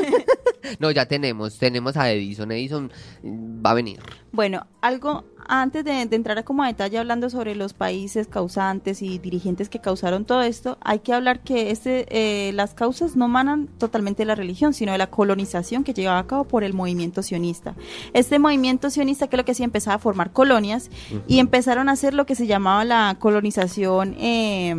[0.79, 2.51] no, ya tenemos, tenemos a Edison.
[2.51, 2.91] Edison
[3.23, 3.99] mm, va a venir.
[4.31, 9.01] Bueno, algo antes de, de entrar a como a detalle hablando sobre los países causantes
[9.01, 13.27] y dirigentes que causaron todo esto, hay que hablar que este, eh, las causas no
[13.27, 16.73] manan totalmente de la religión, sino de la colonización que llevaba a cabo por el
[16.73, 17.75] movimiento sionista.
[18.13, 20.89] Este movimiento sionista que lo que hacía empezaba a formar colonias
[21.27, 24.75] y empezaron a hacer lo que se llamaba la colonización, eh,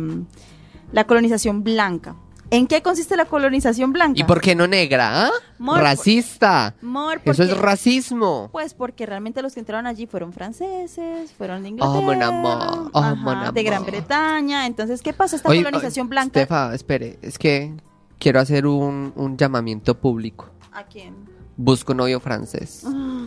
[0.91, 2.15] la colonización blanca.
[2.53, 4.19] ¿En qué consiste la colonización blanca?
[4.19, 5.25] ¿Y por qué no negra?
[5.25, 5.31] ah?
[5.57, 6.75] Mor- Racista.
[6.81, 8.49] Mor, Eso es racismo.
[8.51, 12.99] Pues porque realmente los que entraron allí fueron franceses, fueron de Oh, mon Inglaterra, oh,
[12.99, 13.85] ajá, mon de Gran.
[13.85, 14.67] Bretaña.
[14.67, 15.35] Entonces, ¿qué pasa?
[15.35, 16.39] Esta Oye, colonización blanca.
[16.41, 17.73] Estefa, espere, es que
[18.19, 20.49] quiero hacer un, un llamamiento público.
[20.71, 21.15] ¿A quién?
[21.57, 22.83] Busco un novio francés.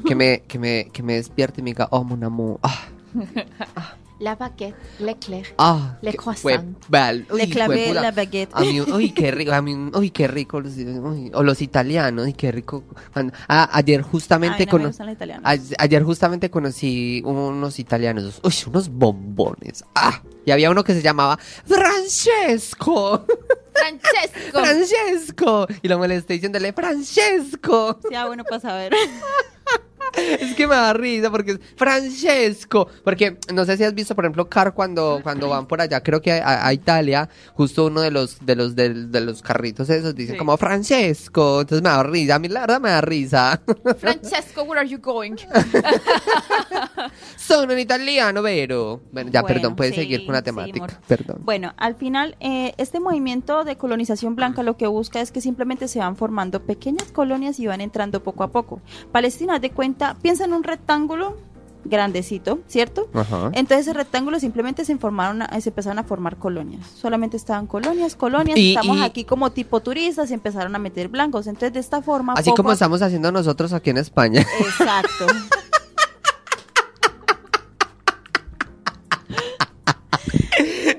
[0.06, 2.58] que me, que me, que me despierte y me diga, oh mon amour.
[2.62, 2.84] Ah,
[4.18, 5.44] La baguette, l'éclair.
[5.59, 6.40] ah, Le croissant.
[6.40, 8.48] fue- val- uy, Le clavé la baguette.
[8.55, 12.24] A mí, uy, qué rico, a mí, uy, qué rico, los, uy, o los italianos,
[12.24, 12.83] uy, qué rico.
[13.12, 15.44] Cuando- ah, ayer justamente Ay, no me cono- gustan los italianos.
[15.44, 19.85] a- ayer justamente conocí unos italianos, uy, unos bombones.
[19.94, 23.26] Ah, y había uno que se llamaba Francesco.
[23.74, 24.50] Francesco.
[24.64, 25.66] Francesco.
[25.83, 27.98] Y lo molesté diciéndole, Francesco.
[28.09, 28.94] Sí, ah, bueno, para saber.
[30.40, 32.88] Es que me da risa porque es Francesco.
[33.04, 36.20] Porque no sé si has visto, por ejemplo, Car cuando, cuando van por allá, creo
[36.22, 40.14] que a, a Italia, justo uno de los, de los, de, de los carritos esos
[40.14, 40.38] dice Sí.
[40.38, 41.60] como Francesco.
[41.62, 42.34] Entonces me da risa.
[42.36, 43.60] A mí la verdad me da risa.
[43.98, 45.36] Francesco, where are you going?
[47.36, 49.00] Son un italiano, vero.
[49.12, 51.00] Bueno, ya, Bueno, perdón, puedes sí, seguir con la temática.
[51.06, 51.38] perdón.
[51.42, 55.88] Bueno, al final, eh, este movimiento de colonización blanca lo que busca es que simplemente
[55.88, 58.80] se van formando pequeñas colonias y van entrando poco a poco.
[59.12, 61.37] Palestina, de cuenta, piensa en un rectángulo
[61.85, 63.09] grandecito, ¿cierto?
[63.14, 63.50] Ajá.
[63.52, 66.85] Entonces ese rectángulo simplemente se formaron, a- se empezaron a formar colonias.
[66.88, 68.59] Solamente estaban colonias, colonias.
[68.59, 71.46] Y- estamos y- aquí como tipo turistas y empezaron a meter blancos.
[71.46, 72.32] Entonces de esta forma.
[72.32, 74.44] Así poco como estamos haciendo nosotros aquí en España.
[74.61, 75.26] Exacto.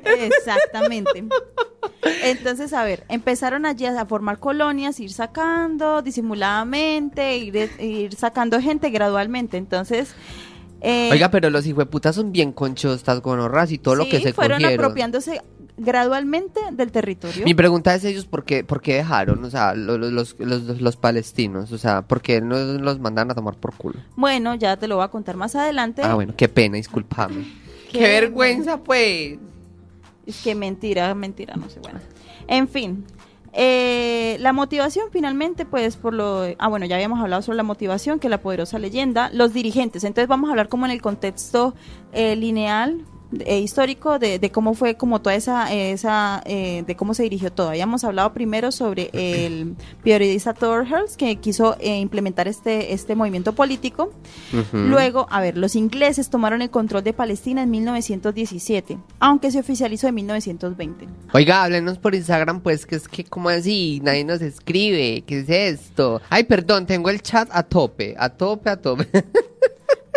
[0.05, 1.25] Exactamente.
[2.23, 8.89] Entonces, a ver, empezaron allí a formar colonias, ir sacando disimuladamente, ir, ir sacando gente
[8.89, 9.57] gradualmente.
[9.57, 10.13] Entonces,
[10.81, 14.59] eh, Oiga, pero los hijueputas son bien conchostas, gonorras y todo lo que se fueron
[14.61, 14.85] cogieron.
[14.85, 15.41] apropiándose
[15.77, 17.45] gradualmente del territorio.
[17.45, 20.63] Mi pregunta es ellos por qué, por qué dejaron, o sea, lo- lo- los, los,
[20.63, 23.99] los, los palestinos, o sea, por qué no los mandan a tomar por culo.
[24.15, 26.01] Bueno, ya te lo voy a contar más adelante.
[26.03, 27.45] Ah, bueno, qué pena, discúlpame.
[27.91, 29.37] Qué, Qué vergüenza, pues.
[30.27, 31.99] Es que mentira, mentira, no sé, bueno.
[32.47, 33.05] En fin,
[33.53, 36.43] eh, la motivación finalmente, pues por lo...
[36.59, 40.03] Ah, bueno, ya habíamos hablado sobre la motivación, que la poderosa leyenda, los dirigentes.
[40.03, 41.73] Entonces vamos a hablar como en el contexto
[42.11, 43.03] eh, lineal
[43.39, 47.51] eh, histórico de, de cómo fue como toda esa, esa eh, de cómo se dirigió
[47.51, 47.69] todo.
[47.69, 53.53] Habíamos hablado primero sobre el periodista Thor Hurst, que quiso eh, implementar este, este movimiento
[53.53, 54.13] político.
[54.53, 54.77] Ujú.
[54.77, 60.07] Luego, a ver, los ingleses tomaron el control de Palestina en 1917, aunque se oficializó
[60.07, 61.07] en 1920.
[61.33, 63.99] Oiga, háblenos por Instagram, pues, que es que, como así?
[64.03, 65.23] Nadie nos escribe.
[65.27, 66.21] ¿Qué es esto?
[66.29, 69.07] Ay, perdón, tengo el chat a tope, a tope, a tope.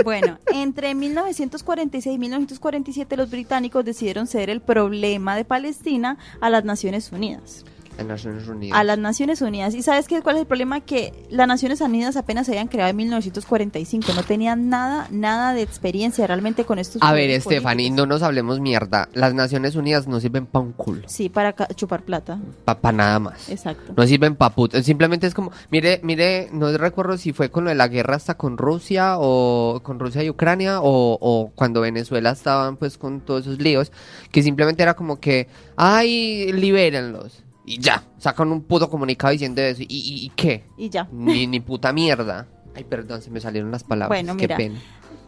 [0.05, 6.65] Bueno, entre 1946 y 1947 los británicos decidieron ceder el problema de Palestina a las
[6.65, 7.65] Naciones Unidas.
[8.01, 8.79] En Naciones Unidas.
[8.79, 9.75] A las Naciones Unidas.
[9.75, 10.81] ¿Y sabes qué, cuál es el problema?
[10.81, 14.13] Que las Naciones Unidas apenas se habían creado en 1945.
[14.15, 18.61] No tenían nada, nada de experiencia realmente con estos A ver, Stephanie, no nos hablemos
[18.61, 19.09] mierda.
[19.13, 21.03] Las Naciones Unidas no sirven pa' un culo.
[21.07, 22.39] Sí, para chupar plata.
[22.65, 23.49] Pa, pa nada más.
[23.49, 23.93] Exacto.
[23.97, 24.75] No sirven pa' put.
[24.77, 28.37] Simplemente es como, mire, mire, no recuerdo si fue con lo de la guerra hasta
[28.37, 33.43] con Rusia o con Rusia y Ucrania o, o cuando Venezuela estaban pues con todos
[33.43, 33.93] esos líos,
[34.31, 37.45] que simplemente era como que, ay, libérenlos.
[37.71, 39.83] Y ya, sacan un puto comunicado diciendo eso.
[39.83, 40.65] ¿Y, y, y qué?
[40.77, 41.09] Y ya.
[41.13, 42.47] Ni, ni puta mierda.
[42.75, 44.09] Ay, perdón, se me salieron las palabras.
[44.09, 44.57] Bueno, qué mira.
[44.57, 44.81] pena.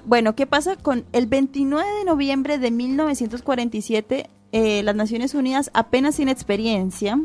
[0.05, 4.31] Bueno, ¿qué pasa con el 29 de noviembre de 1947?
[4.53, 7.19] eh, las Naciones Unidas, apenas sin experiencia,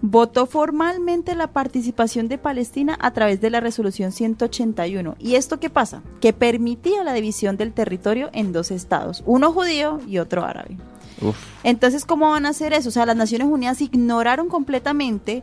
[0.00, 5.16] votó formalmente la participación de Palestina a través de la resolución 181.
[5.18, 6.02] ¿Y esto qué pasa?
[6.20, 10.76] Que permitía la división del territorio en dos estados, uno judío y otro árabe.
[11.20, 11.36] Uf.
[11.62, 12.88] Entonces, ¿cómo van a hacer eso?
[12.88, 15.42] O sea, las Naciones Unidas ignoraron completamente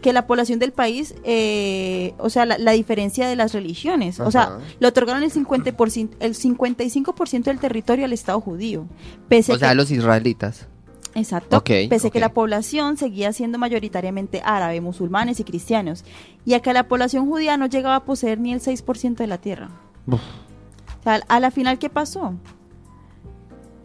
[0.00, 4.20] que la población del país, eh, o sea, la, la diferencia de las religiones.
[4.20, 8.86] O sea, le otorgaron el 50%, el 55% del territorio al Estado judío.
[9.28, 10.66] Pese O sea, que, los israelitas.
[11.14, 11.62] Exacto.
[11.64, 12.22] Pese que ok.
[12.22, 16.04] la población seguía siendo mayoritariamente árabe, musulmanes y cristianos.
[16.44, 19.70] Y acá la población judía no llegaba a poseer ni el 6% de la tierra.
[20.06, 20.20] Uf.
[21.00, 22.34] O sea, a la final, ¿qué pasó?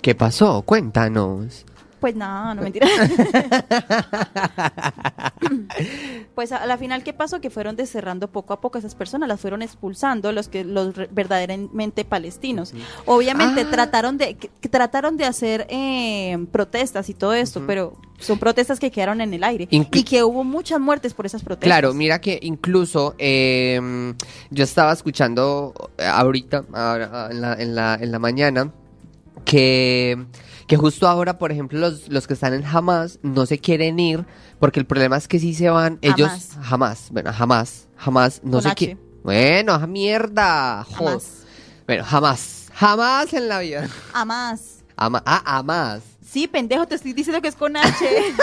[0.03, 0.61] ¿Qué pasó?
[0.63, 1.65] Cuéntanos.
[2.01, 2.85] Pues nada, no mentira.
[6.35, 7.39] pues a la final, ¿qué pasó?
[7.39, 10.93] Que fueron deserrando poco a poco a esas personas, las fueron expulsando los que los
[11.11, 12.73] verdaderamente palestinos.
[13.05, 13.71] Obviamente Ah.
[13.71, 18.91] trataron de que- trataron de hacer eh, protestas y todo esto, pero son protestas que
[18.91, 21.67] quedaron en el aire y que hubo muchas muertes por esas protestas.
[21.67, 24.13] Claro, mira que incluso eh,
[24.49, 28.71] yo estaba escuchando ahorita, ahora, en, la, en, la, en la mañana,
[29.45, 30.25] que,
[30.67, 34.25] que justo ahora, por ejemplo, los, los que están en Hamas no se quieren ir
[34.60, 38.63] porque el problema es que si se van, ellos jamás, bueno, jamás, jamás, no Con
[38.63, 38.99] se quieren.
[39.23, 40.86] Bueno, ¡ah, mierda.
[40.86, 41.45] Jamás.
[41.86, 43.89] Bueno, jamás, jamás en la vida.
[44.13, 44.84] A más.
[44.95, 46.03] Ama, ah, jamás.
[46.25, 47.91] Sí, pendejo, te estoy diciendo que es con H.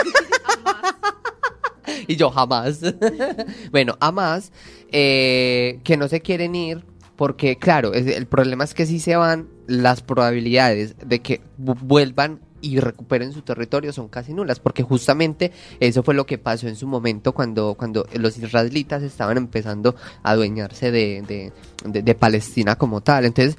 [2.07, 2.79] Y yo jamás.
[3.71, 4.51] bueno, a más
[4.91, 6.85] eh, que no se quieren ir
[7.15, 12.39] porque, claro, el problema es que si se van, las probabilidades de que vu- vuelvan
[12.63, 16.75] y recuperen su territorio son casi nulas, porque justamente eso fue lo que pasó en
[16.75, 21.51] su momento cuando, cuando los israelitas estaban empezando a adueñarse de, de-
[21.85, 23.25] de- de Palestina como tal.
[23.25, 23.57] Entonces,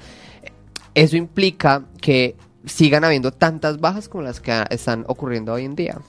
[0.93, 5.99] eso implica que sigan habiendo tantas bajas como las que están ocurriendo hoy en día.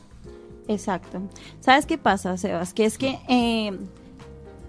[0.68, 1.20] Exacto.
[1.60, 2.72] ¿Sabes qué pasa, Sebas?
[2.74, 3.72] Que es que eh,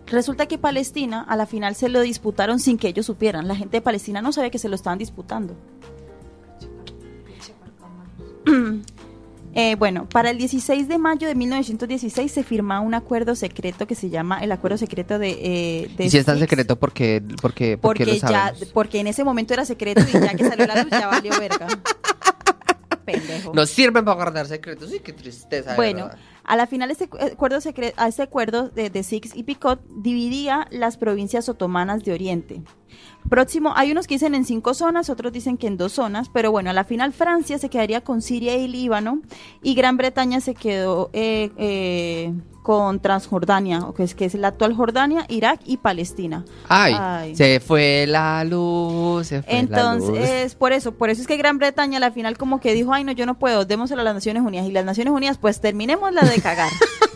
[0.08, 3.48] resulta que Palestina a la final se lo disputaron sin que ellos supieran.
[3.48, 5.56] La gente de Palestina no sabía que se lo estaban disputando.
[9.58, 13.96] Eh, bueno, para el 16 de mayo de 1916 se firma un acuerdo secreto que
[13.96, 15.30] se llama el acuerdo secreto de...
[15.30, 19.08] eh, de Y si es tan secreto, porque porque, porque, Porque, lo ya, porque en
[19.08, 21.68] ese momento era secreto y ya que salió la luz ya valió verga.
[23.06, 23.54] Pendejo.
[23.54, 24.90] Nos sirven para guardar secretos.
[24.90, 25.78] Sí, qué tristeza.
[25.78, 26.20] Bueno, verdad.
[26.46, 27.60] A la final este acuerdo
[27.98, 32.62] a este acuerdo de, de Six y Picot dividía las provincias otomanas de Oriente.
[33.30, 36.52] Próximo, hay unos que dicen en cinco zonas, otros dicen que en dos zonas, pero
[36.52, 39.22] bueno, a la final Francia se quedaría con Siria y Líbano
[39.64, 44.50] y Gran Bretaña se quedó eh, eh, con Transjordania, o que es, que es la
[44.50, 46.46] actual Jordania, Irak y Palestina.
[46.68, 47.36] Ay, Ay.
[47.36, 50.10] se fue la luz, se fue la luz.
[50.10, 52.94] Entonces, por eso, por eso es que Gran Bretaña a la final como que dijo,
[52.94, 54.68] ay no, yo no puedo, démoselo a las Naciones Unidas.
[54.68, 56.72] Y las Naciones Unidas, pues terminemos la de cagar.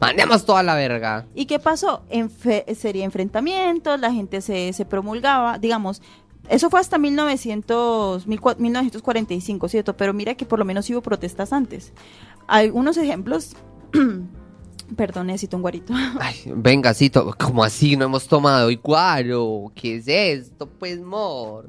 [0.00, 1.26] Mandemos toda la verga.
[1.34, 2.02] ¿Y qué pasó?
[2.10, 6.02] Enfe- sería enfrentamientos, la gente se, se promulgaba, digamos,
[6.48, 9.96] eso fue hasta 1900, 14- 1945, ¿cierto?
[9.96, 11.92] Pero mira que por lo menos hubo protestas antes.
[12.46, 13.56] Algunos ejemplos,
[14.96, 15.92] perdón, necesito un guarito.
[16.20, 16.36] Ay,
[17.38, 19.72] como así no hemos tomado iguaro.
[19.74, 20.68] ¿Qué es esto?
[20.68, 21.68] Pues, mor.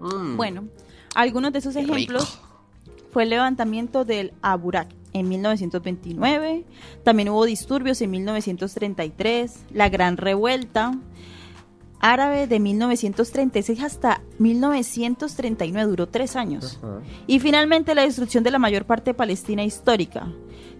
[0.00, 0.36] Mm.
[0.36, 0.64] Bueno,
[1.14, 1.94] algunos de esos Qué rico.
[1.94, 2.38] ejemplos
[3.12, 6.64] fue el levantamiento del Aburak en 1929,
[7.04, 10.92] también hubo disturbios en 1933, la Gran Revuelta.
[12.00, 16.78] árabe de 1936 hasta 1939, duró tres años.
[17.26, 20.26] Y finalmente la destrucción de la mayor parte de Palestina histórica,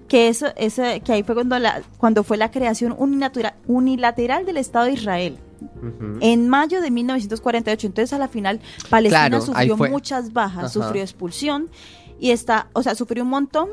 [0.07, 4.85] que, eso, ese- que ahí fue cuando, la, cuando fue la creación unilateral, del Estado
[4.87, 5.39] de Israel.
[5.63, 6.19] Ujú.
[6.21, 10.69] En mayo de 1948, entonces a la final Palestina Claro, sufrió muchas bajas, Ajá.
[10.69, 11.71] sufrió expulsión
[12.21, 13.71] y está, o sea, sufrió un montón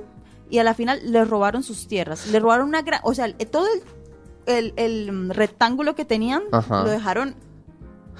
[0.52, 3.36] y a la final le robaron sus tierras, le robaron una gran, o sea, el-
[3.50, 3.82] todo el,
[4.46, 6.84] el- el, mm, rectángulo que tenían Ajá.
[6.84, 7.36] lo dejaron,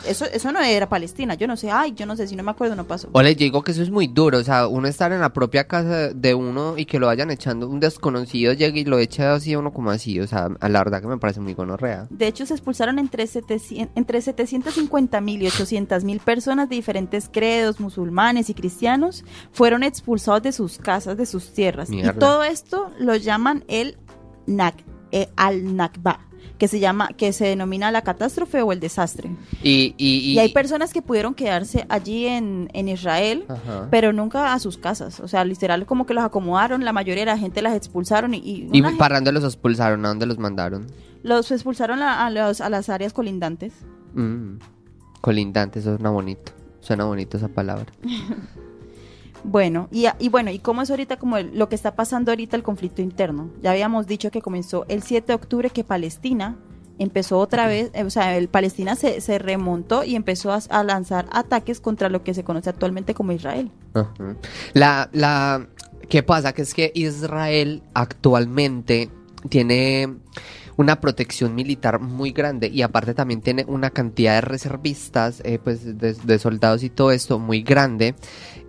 [0.06, 2.52] eso, eso no era Palestina, yo no sé, ay, yo no sé, si no me
[2.52, 3.10] acuerdo no pasó.
[3.12, 5.68] O les digo que eso es muy duro, o sea, uno estar en la propia
[5.68, 9.54] casa de uno y que lo vayan echando, un desconocido llegue y lo eche así
[9.54, 12.08] a uno como así, o sea, a la verdad que me parece muy gonorrea.
[12.10, 17.30] De hecho, se expulsaron entre, 700 entre 750 mil y 800 mil personas de diferentes
[17.32, 21.90] credos, musulmanes y cristianos, fueron expulsados de sus casas, de sus tierras.
[21.90, 22.14] Mierda.
[22.14, 23.98] Y todo esto lo llaman el
[24.48, 26.31] Nak, eh, al-Nakba,
[26.62, 29.32] que se llama, que se denomina la catástrofe o el desastre.
[29.64, 33.88] Y, y, Y, hay personas que pudieron quedarse allí en, en Israel, Ajá.
[33.90, 35.20] pero nunca a sus casas.
[35.22, 38.42] O sea, literal como que los acomodaron, la mayoría de la gente las expulsaron y,
[38.46, 40.06] y ¿Y para dónde los expulsaron?
[40.06, 40.86] ¿A dónde los mandaron?
[41.24, 43.74] los expulsaron a, a los- a las áreas colindantes.
[44.14, 44.58] Mm.
[45.20, 46.52] Colindante, suena bonito.
[46.80, 47.88] Suena bonito esa palabra.
[49.44, 52.56] Bueno, y, y bueno, ¿y cómo es ahorita como el- lo que está pasando ahorita
[52.56, 53.50] el conflicto interno?
[53.62, 56.58] Ya habíamos dicho que comenzó el 7 de octubre que Palestina
[57.00, 61.28] empezó otra vez, eh, o sea, el Palestina se, se remontó y empezó a, lanzar
[61.32, 63.72] ataques contra lo que se conoce actualmente como Israel.
[63.96, 64.36] Ajá.
[64.74, 65.68] La, la,
[66.10, 66.54] ¿qué pasa?
[66.54, 69.10] Que es que Israel actualmente
[69.50, 70.16] tiene
[70.82, 75.98] una protección militar muy grande y aparte también tiene una cantidad de reservistas, eh, pues
[75.98, 78.16] de, soldados y todo esto muy grande,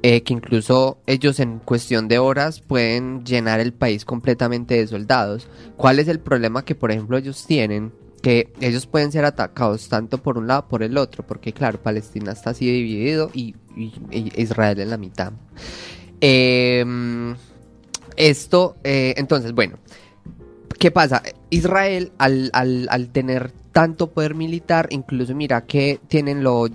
[0.02, 5.48] eh, que incluso ellos en cuestión de horas pueden llenar el país completamente de soldados.
[5.76, 7.92] ¿Cuál es el problema que, por ejemplo, ellos tienen?
[8.22, 12.32] Que ellos pueden ser atacados tanto por un lado por el otro, porque claro, Palestina
[12.32, 13.56] está así dividido y,
[14.36, 15.32] Israel en la mitad.
[16.20, 16.84] Eh,
[18.16, 19.78] esto, eh, entonces, bueno,
[20.82, 21.22] ¿qué pasa?
[21.50, 26.66] Israel, al, al, al tener tanto poder militar, incluso mira que tienen lo,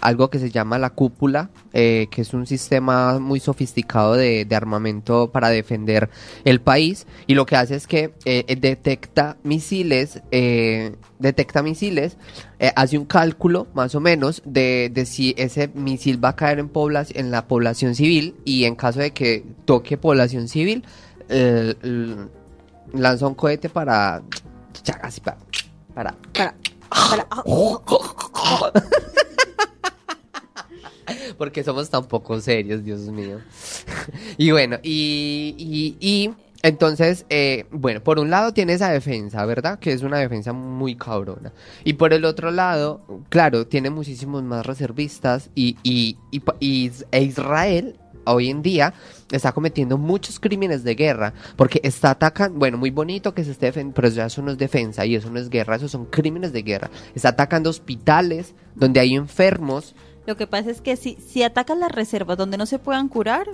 [0.00, 4.56] algo que se llama la cúpula, eh, que es un sistema muy sofisticado de, de
[4.56, 6.10] armamento para defender
[6.44, 12.16] el país, y lo que hace es que eh, eh, detecta misiles, eh, detecta misiles,
[12.74, 16.72] hace un cálculo más o menos de, de si ese misil va a caer en,
[16.72, 20.82] poblac- en la población civil, y en caso de que toque población civil,
[22.92, 24.22] l- lanza un cohete para...
[25.02, 25.38] así para...
[25.94, 26.54] para Para,
[26.88, 27.26] para-
[31.38, 33.38] porque somos tan poco serios, Dios mío.
[34.36, 39.78] y bueno, y, y, y entonces, eh, bueno, por un lado tiene esa defensa, ¿verdad?
[39.78, 41.52] Que es una defensa muy cabrona.
[41.84, 47.22] Y por el otro lado, claro, tiene muchísimos más reservistas y, y, y, y e
[47.22, 48.92] Israel hoy en día
[49.30, 53.66] está cometiendo muchos crímenes de guerra porque está atacando, bueno, muy bonito que se esté
[53.66, 56.62] defendiendo, pero eso no es defensa y eso no es guerra, eso son crímenes de
[56.62, 56.90] guerra.
[57.14, 59.94] Está atacando hospitales donde hay enfermos
[60.26, 63.46] Lo que pasa es que si, si atacas las reservas donde no se puedan curar,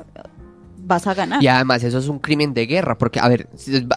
[0.87, 1.43] vas a ganar.
[1.43, 3.49] Y además eso es un crimen de guerra, porque, a ver,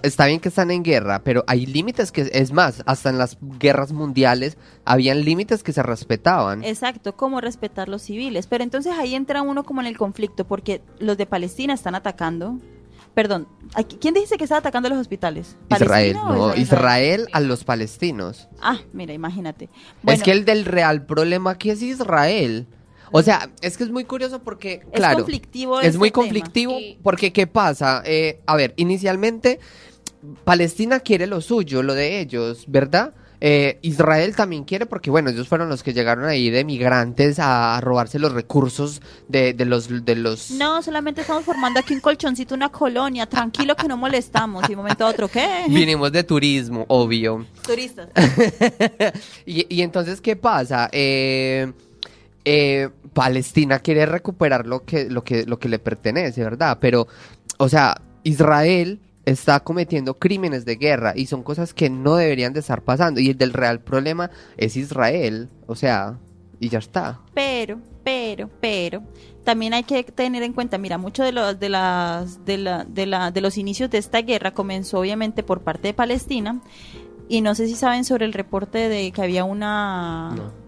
[0.03, 3.37] está bien que están en guerra, pero hay límites que, es más, hasta en las
[3.59, 6.63] guerras mundiales habían límites que se respetaban.
[6.63, 8.47] Exacto, como respetar los civiles.
[8.47, 12.57] Pero entonces ahí entra uno como en el conflicto, porque los de Palestina están atacando.
[13.13, 13.47] Perdón,
[13.99, 15.57] ¿quién dice que está atacando los hospitales?
[15.69, 18.47] Israel, ¿Palestina o no, Israel a los palestinos.
[18.61, 19.69] Ah, mira, imagínate.
[20.01, 22.67] Bueno, es que el del real problema aquí es Israel.
[23.11, 25.79] O sea, es que es muy curioso porque, es claro, conflictivo.
[25.79, 26.23] es este muy tema.
[26.23, 28.01] conflictivo porque ¿qué pasa?
[28.05, 29.59] Eh, a ver, inicialmente
[30.43, 33.13] Palestina quiere lo suyo, lo de ellos, ¿verdad?
[33.41, 37.79] Eh, Israel también quiere porque, bueno, ellos fueron los que llegaron ahí de migrantes a,
[37.81, 40.05] robarse los recursos de, de los...
[40.05, 40.51] De los...
[40.51, 43.27] No, solamente estamos formando aquí un colchoncito, una colonia.
[43.27, 44.69] Tranquilo que no molestamos.
[44.69, 45.63] Y un momento a otro, ¿qué?
[45.69, 47.45] Vinimos de turismo, obvio.
[47.65, 48.09] Turistas.
[49.45, 50.89] y, y entonces, ¿qué pasa?
[50.91, 51.71] Eh,
[52.51, 56.79] eh, Palestina quiere recuperar lo que, lo, que, lo que le pertenece, ¿verdad?
[56.81, 57.07] Pero,
[57.59, 62.61] o sea, Israel está cometiendo crímenes de guerra y son cosas que no deberían de
[62.61, 63.19] estar pasando.
[63.19, 66.17] Y el del real problema es Israel, o sea,
[66.59, 67.19] y ya está.
[67.35, 69.03] Pero, pero, pero,
[69.43, 73.05] también hay que tener en cuenta, mira, mucho de los de las de la, de
[73.05, 76.63] la de los inicios de esta guerra comenzó obviamente por parte de Palestina
[77.27, 80.58] y no sé si saben sobre el reporte de que había una No.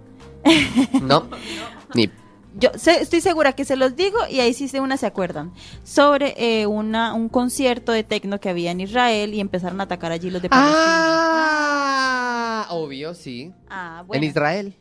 [1.01, 1.29] No,
[1.95, 2.09] ni
[2.55, 6.67] yo estoy segura que se los digo y ahí sí una se acuerdan sobre eh,
[6.67, 10.41] una un concierto de tecno que había en Israel y empezaron a atacar allí los
[10.41, 10.75] de Palestina.
[12.63, 13.53] Ah, obvio, sí.
[13.69, 14.21] Ah, bueno.
[14.23, 14.75] En Israel.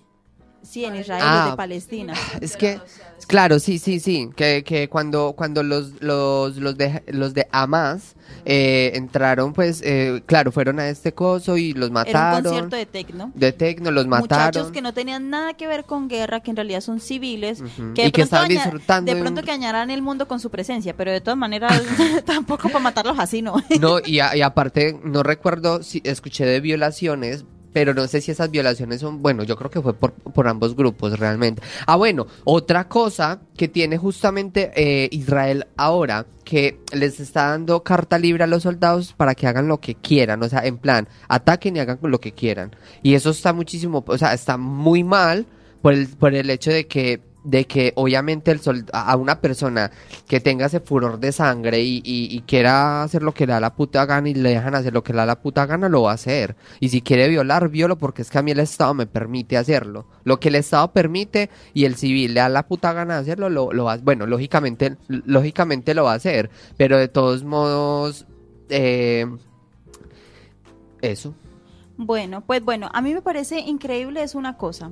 [0.63, 1.43] Sí, en Israel, Ah.
[1.45, 2.13] los de Palestina.
[2.41, 2.81] Es que,
[3.27, 8.15] claro, sí, sí, sí, que, que cuando, cuando los, los, los de, los de Hamas
[8.45, 12.43] eh, entraron, pues, eh, claro, fueron a este coso y los Era un mataron.
[12.45, 13.33] concierto de tecno.
[13.35, 14.73] de tecno, los Muchachos mataron.
[14.73, 17.95] que no tenían nada que ver con guerra, que en realidad son civiles, Ujú.
[17.95, 20.51] que de Y que estaban disfrutando de pronto un- que dañarán el mundo con su
[20.51, 21.73] presencia, pero de todas maneras
[22.27, 23.57] tampoco para matarlos así, ¿no?
[23.81, 28.31] No, y, a- y aparte, no recuerdo si escuché de violaciones, pero no sé si
[28.31, 31.63] esas violaciones son, bueno, yo creo que fue por, por ambos grupos realmente.
[31.87, 38.19] Ah, bueno, otra cosa que tiene justamente eh, Israel ahora, que les está dando carta
[38.19, 41.77] libre a los soldados para que hagan lo que quieran, o sea, en plan, ataquen
[41.77, 42.75] y hagan lo que quieran.
[43.03, 45.47] Y eso está muchísimo, o sea, está muy mal
[45.81, 49.91] por el, por el hecho de que de que obviamente el sol- a una persona
[50.29, 53.61] que tenga ese furor de sangre y, y- y quiera hacer lo que le da
[53.61, 56.03] la puta gana y le dejan hacer lo que le da la puta gana, lo
[56.03, 56.57] va a hacer.
[56.81, 60.07] Y si quiere violar, violo porque es que a mí el Estado me permite hacerlo.
[60.25, 63.49] Lo que el Estado permite y el civil le da la puta gana de hacerlo,
[63.51, 68.27] lo, lo va Bueno, lógicamente, lógicamente lo va a hacer, pero de todos modos,
[68.69, 69.27] eh,
[71.03, 71.35] eso.
[72.03, 74.91] Bueno, pues bueno, a mí me parece increíble es una cosa,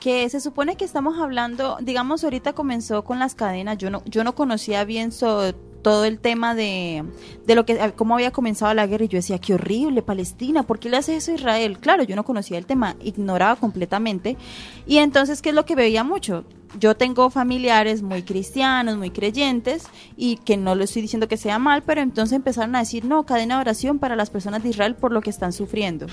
[0.00, 4.24] que se supone que estamos hablando, digamos, ahorita comenzó con las cadenas, yo no, yo
[4.24, 7.04] no conocía bien todo el tema de,
[7.46, 10.78] de lo que, cómo había comenzado la guerra y yo decía, qué horrible, Palestina, ¿por
[10.78, 11.76] qué le hace eso a Israel?
[11.78, 14.38] Claro, yo no conocía el tema, ignoraba completamente.
[14.86, 16.46] Y entonces, ¿qué es lo que veía mucho?
[16.78, 19.84] Yo tengo familiares muy cristianos, muy creyentes,
[20.16, 23.24] y que no lo estoy diciendo que sea mal, pero entonces empezaron a decir, no,
[23.24, 26.06] cadena de oración para las personas de Israel por lo que están sufriendo.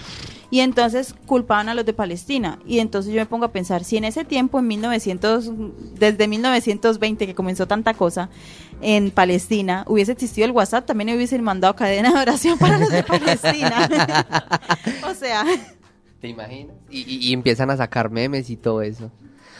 [0.51, 2.59] Y entonces culpaban a los de Palestina.
[2.65, 5.51] Y entonces yo me pongo a pensar, si en ese tiempo, en 1900,
[5.99, 8.29] desde 1920 que comenzó tanta cosa
[8.81, 13.03] en Palestina, hubiese existido el WhatsApp, también hubiesen mandado cadena de oración para los de
[13.03, 13.89] Palestina.
[15.09, 15.43] o sea,
[16.21, 16.75] ¿Te imaginas?
[16.89, 19.11] Y, y- y empiezan a sacar memes y todo eso.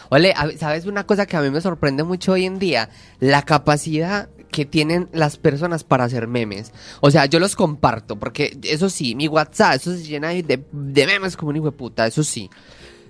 [0.09, 2.89] Ole, ¿sabes una cosa que a mí me sorprende mucho hoy en día?
[3.19, 6.71] La capacidad que tienen las personas para hacer memes.
[7.01, 11.07] O sea, yo los comparto, porque eso sí, mi WhatsApp, eso se llena de, de
[11.07, 12.49] memes como un hijo de puta, eso sí.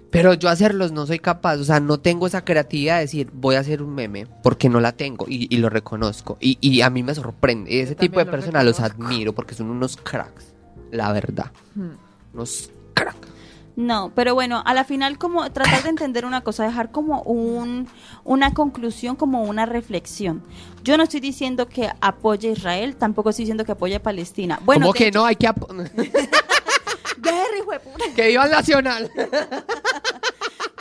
[0.10, 3.56] Pero yo hacerlos no soy capaz, o sea, no tengo esa creatividad de decir, voy
[3.56, 6.38] a hacer un meme, porque no la tengo y, y lo reconozco.
[6.40, 7.82] Y, y a mí me sorprende.
[7.82, 10.54] Ese tipo de lo personas los admiro porque son unos cracks,
[10.92, 11.52] la verdad.
[11.74, 11.96] Hmm.
[12.34, 13.33] Unos cracks.
[13.76, 17.88] No, pero bueno, a la final como tratar de entender una cosa, dejar como un,
[18.24, 20.44] una conclusión, como una reflexión.
[20.84, 24.60] Yo no estoy diciendo que apoye a Israel, tampoco estoy diciendo que apoye a Palestina.
[24.64, 25.90] Bueno, que hecho- no hay que Guerra,
[28.16, 29.10] que viva el nacional.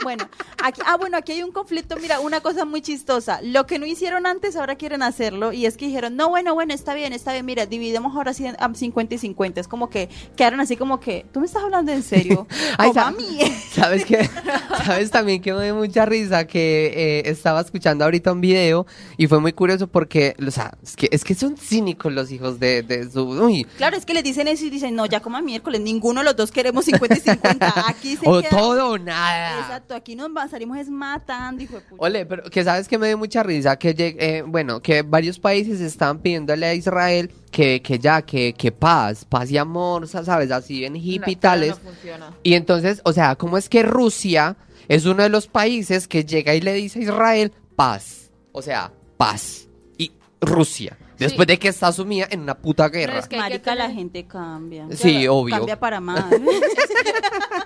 [0.03, 0.29] Bueno,
[0.63, 3.41] aquí, ah, bueno, aquí hay un conflicto, mira, una cosa muy chistosa.
[3.43, 5.53] Lo que no hicieron antes, ahora quieren hacerlo.
[5.53, 8.47] Y es que dijeron, no, bueno, bueno, está bien, está bien, mira, dividimos ahora sí
[8.47, 9.61] a 50 y 50.
[9.61, 12.47] Es como que quedaron así como que, ¿tú me estás hablando en serio?
[12.79, 13.39] Ay, Oh, sa- mami.
[13.75, 14.29] ¿Sabes qué?
[14.85, 16.47] ¿Sabes también que me dio mucha risa?
[16.47, 18.87] Que eh, estaba escuchando ahorita un video
[19.17, 22.59] y fue muy curioso porque, o sea, es que, es que son cínicos los hijos
[22.61, 23.23] de, de su...
[23.23, 26.25] Uy, Claro, es que les dicen eso y dicen, no, ya como miércoles, ninguno de
[26.25, 27.75] los dos queremos 50 y 50.
[27.89, 29.61] Aquí se o queda- todo o nada.
[29.61, 32.03] Exacto, aquí nos salimos es matando, hijo de puta.
[32.05, 35.81] Ole, pero que sabes que me dio mucha risa que eh, bueno, que varios países
[35.81, 40.51] estaban pidiéndole a Israel que, que ya, que, que paz, paz y amor, sa- sabes,
[40.51, 41.77] así en hippie No, tales.
[42.19, 42.35] no.
[42.43, 44.57] Y entonces, o sea, ¿cómo es que Rusia
[44.89, 48.31] es uno de los países que llega y le dice a Israel paz?
[48.53, 49.69] O sea, paz.
[49.99, 53.19] Y Rusia, después de que está sumida en una puta guerra.
[53.19, 54.87] es que hay que Marica, la gente cambia.
[54.93, 55.57] Sí, obvio.
[55.57, 56.25] Cambia para más.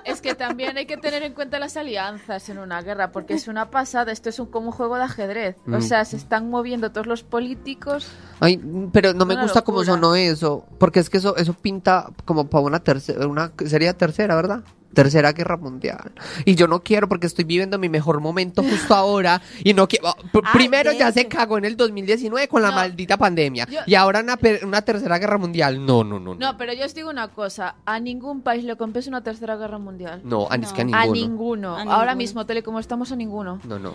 [0.04, 3.48] Es que también hay que tener en cuenta las alianzas en una guerra, porque es
[3.48, 5.56] una pasada, esto es un, como un juego de ajedrez.
[5.66, 5.74] Mm.
[5.74, 8.08] O sea, se están moviendo todos los políticos.
[8.40, 8.60] Ay,
[8.92, 9.94] pero no me Una gusta cómo locura.
[9.94, 14.36] sonó eso, porque es que eso eso pinta como para una tercera, una sería tercera,
[14.36, 14.62] ¿verdad?
[14.96, 16.10] Tercera guerra mundial.
[16.46, 20.14] Y yo no quiero porque estoy viviendo mi mejor momento justo ahora y no quiero.
[20.32, 22.76] p- Ay, Primero ya se cagó en el 2019 con la No.
[22.76, 25.84] maldita pandemia Yo- y ahora una, una tercera guerra mundial.
[25.84, 26.34] No, no, no.
[26.34, 29.56] No, No, pero yo os digo una cosa, a ningún país le compensa una tercera
[29.56, 30.22] guerra mundial.
[30.24, 30.90] no, a- es que a No.
[30.90, 31.02] ninguno.
[31.02, 31.76] A ninguno.
[31.76, 32.16] A Ahora ninguno.
[32.16, 33.60] mismo, tal y como estamos, a ninguno.
[33.64, 33.92] No, no.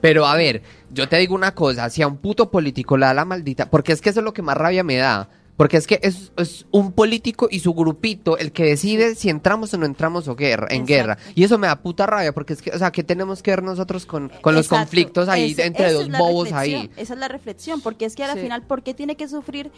[0.00, 3.14] Pero a ver, yo te digo una cosa, si a un puto político le da
[3.14, 5.28] la maldita, porque es que eso es lo que más rabia me da.
[5.56, 9.72] Porque es que es, es un político y su grupito el que decide si entramos
[9.72, 10.86] o no entramos o guerra, en Exacto.
[10.92, 11.18] guerra.
[11.36, 13.62] Y eso me da puta rabia, porque es que, o sea, ¿qué tenemos que ver
[13.62, 16.90] nosotros con, con los conflictos ahí entre dos bobos ahí?
[16.96, 18.40] Esa es la reflexión, porque es que a la Sí.
[18.40, 19.70] final, ¿por qué tiene que sufrir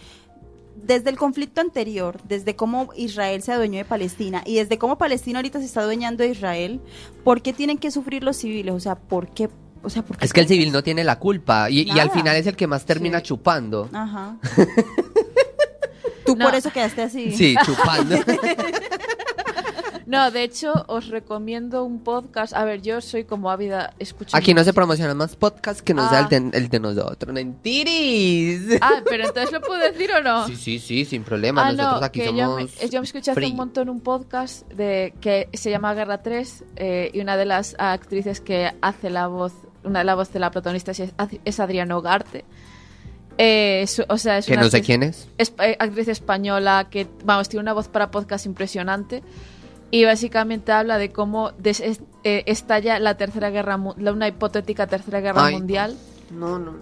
[0.83, 5.41] desde el conflicto anterior, desde cómo Israel se adueñó de Palestina y desde cómo Palestina
[5.41, 6.81] ahorita se está adueñando de Israel?
[7.23, 8.73] ¿Por qué tienen que sufrir los civiles?
[8.75, 9.51] O sea, ¿por qué?
[9.83, 12.11] O sea, ¿por qué Es que el civil no tiene la culpa y, y al
[12.11, 13.25] final es el que más termina Sí.
[13.27, 13.89] chupando.
[13.93, 14.37] Ajá.
[16.27, 16.45] Tú No.
[16.47, 17.33] por eso quedaste así.
[17.33, 18.17] Sí, chupando.
[20.07, 22.55] No, de hecho, os recomiendo un podcast.
[22.55, 24.37] A ver, yo soy como ávida escuchando.
[24.39, 26.29] Aquí no se promocionan más podcasts que no sea el Ah.
[26.29, 27.35] de, el de nosotros.
[27.35, 28.79] ¡Mentiris!
[28.81, 30.47] Ah, pero entonces lo puedo decir o no.
[30.47, 31.67] Sí, sí, sí, sin problema.
[31.67, 32.39] Ah, nosotros no, aquí que somos.
[32.41, 36.23] yo, me, yo me escuché hace un montón un podcast de que se llama Guerra
[36.23, 40.33] 3 eh, y una de las actrices que hace la voz, una de la voz
[40.33, 41.03] de la protagonista es,
[41.45, 42.45] es Adriana Ugarte.
[43.39, 45.29] Eh, es- o sea, es Que una no sé actriz- quién es.
[45.39, 49.23] es- eh, actriz española que, vamos, tiene una voz para podcast impresionante
[49.91, 54.87] y básicamente habla de cómo des- es- eh, estalla la tercera guerra, la- una hipotética
[54.87, 55.55] tercera guerra Ay.
[55.55, 55.97] mundial.
[56.31, 56.75] No, no.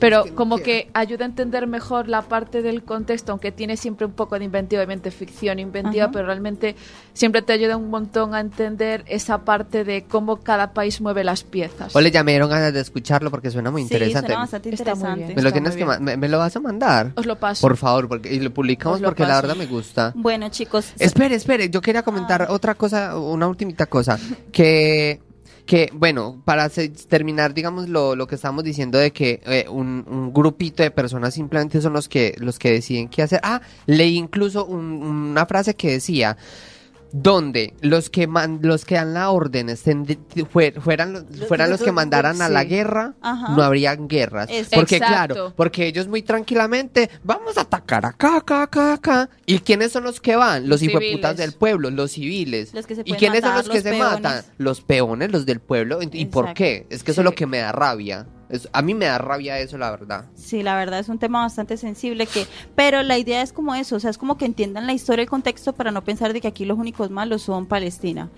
[0.00, 3.52] Pero Es que no como que ayuda a entender mejor la parte del contexto, aunque
[3.52, 6.12] tiene siempre un poco de inventiva, obviamente ficción inventiva, Ajá.
[6.12, 6.76] pero realmente
[7.12, 11.44] siempre te ayuda un montón a entender esa parte de cómo cada país mueve las
[11.44, 11.94] piezas.
[11.96, 14.26] Ole, ya me dieron ganas de escucharlo porque suena muy Sí, interesante.
[14.28, 15.24] suena bastante Está muy interesante.
[15.24, 15.36] bien.
[15.36, 17.12] me lo está tienes que me, me lo vas a mandar.
[17.14, 17.60] Os lo paso.
[17.60, 19.42] Por favor, porque y lo publicamos Os lo porque la paso.
[19.42, 20.12] verdad me gusta.
[20.16, 22.46] Bueno, chicos, Espere, espere, yo quería comentar Ah.
[22.50, 24.18] otra cosa, una ultimita cosa,
[24.52, 25.20] que,
[25.66, 26.68] que bueno, para
[27.08, 31.34] terminar, digamos, lo, lo que estamos diciendo de que eh, un, un grupito de personas
[31.34, 33.40] simplemente son los que, los que deciden qué hacer.
[33.42, 36.36] Ah, leí incluso un- una frase que decía,
[37.16, 40.18] donde los que man- los que dan la orden estén de-
[40.50, 43.54] fue- fueran, los- fueran los que mandaran a la guerra, Ajá.
[43.54, 44.48] no habrían guerras.
[44.50, 45.34] Es- Porque Exacto.
[45.34, 49.30] claro, porque ellos muy tranquilamente, vamos a atacar acá, acá, acá, acá.
[49.46, 50.68] ¿Y quiénes son los que van?
[50.68, 52.74] Los hijueputas del pueblo, los civiles.
[52.74, 54.42] Los que se ¿Y quiénes son los que se matan?
[54.58, 56.00] Los peones, los del pueblo.
[56.02, 56.86] ¿Y por qué?
[56.90, 58.26] Es que eso es lo que me da rabia.
[58.48, 60.26] Es- a mí me da rabia eso, la verdad.
[60.34, 63.96] Sí, la verdad es un tema bastante sensible que, pero la idea es como eso,
[63.96, 66.40] o sea, es como que entiendan la historia y el contexto para no pensar de
[66.40, 68.30] que aquí los únicos malos son Palestina.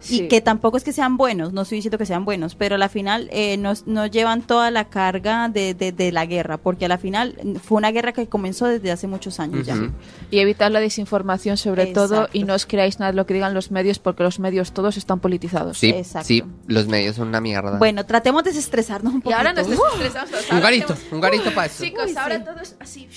[0.00, 0.22] Sí.
[0.22, 2.78] Y que tampoco es que sean buenos, no estoy diciendo que sean buenos, pero a
[2.78, 6.84] la final eh, no, no llevan toda la carga de, de, de la guerra, porque
[6.84, 9.74] a la final mm, fue una guerra que comenzó desde hace muchos años ya.
[9.74, 9.90] Ujú.
[10.30, 12.30] Y evitar la desinformación sobre todo Exacto.
[12.38, 14.96] y no os creáis nada de lo que digan los medios porque los medios todos
[14.96, 15.78] están politizados.
[15.78, 16.28] Sí, Exacto.
[16.28, 17.76] sí, los medios son una mierda.
[17.78, 19.36] Bueno, tratemos de desestresarnos un Y poquito.
[19.38, 20.50] ahora nos desestresamos todos.
[20.52, 21.82] un garito, tenemos- un garito para eso.
[21.84, 22.44] Chicos, Uy, ahora sí.
[22.44, 23.08] todos así.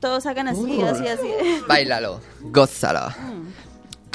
[0.00, 1.28] Todos hagan así, así, así.
[1.68, 3.08] Báilalo, gózalo.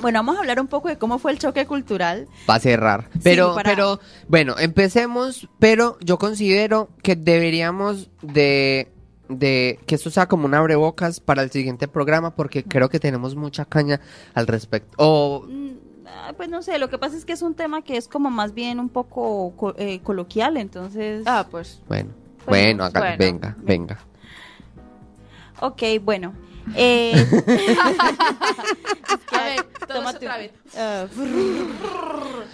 [0.02, 2.28] Bueno, vamos a hablar un poco de cómo fue el choque cultural.
[2.50, 3.10] Va a cerrar.
[3.24, 8.88] Pero, para- pero, bueno, empecemos, pero yo considero que deberíamos de,
[9.28, 13.36] de que esto sea como un abrebocas para el siguiente programa porque creo que tenemos
[13.36, 14.00] mucha caña
[14.34, 14.95] al respecto.
[14.97, 15.72] O, Mm,
[16.08, 18.30] ah, Pues no sé, lo que pasa es que es un tema que es como
[18.30, 21.24] más bien un poco co- eh, coloquial, entonces...
[21.26, 21.82] Ah, pues.
[21.89, 22.12] bueno,
[22.45, 23.18] Bueno, bueno, acá, bueno.
[23.18, 23.97] venga, venga.
[25.60, 26.32] Ok, bueno.
[26.76, 27.14] Eh,
[29.32, 30.51] A ver, todos tómate otra vez.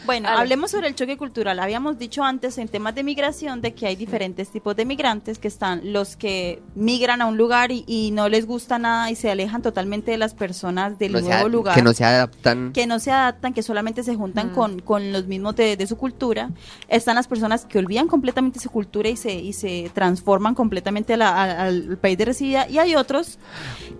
[0.05, 1.57] Bueno, hablemos sobre el choque cultural.
[1.59, 5.47] Habíamos dicho antes en temas de migración de que hay diferentes tipos de migrantes, que
[5.47, 9.31] están los que migran a un lugar y, y no les gusta nada y se
[9.31, 11.73] alejan totalmente de las personas del No nuevo lugar.
[11.73, 12.71] Que no se adaptan.
[12.71, 14.53] que no se adaptan, que solamente se juntan Mm.
[14.53, 16.51] con, con los mismos de, de su cultura.
[16.87, 21.17] Están las personas que olvidan completamente su cultura y se, y se transforman completamente a
[21.17, 22.69] la- a- al país de recibida.
[22.69, 23.39] Y hay otros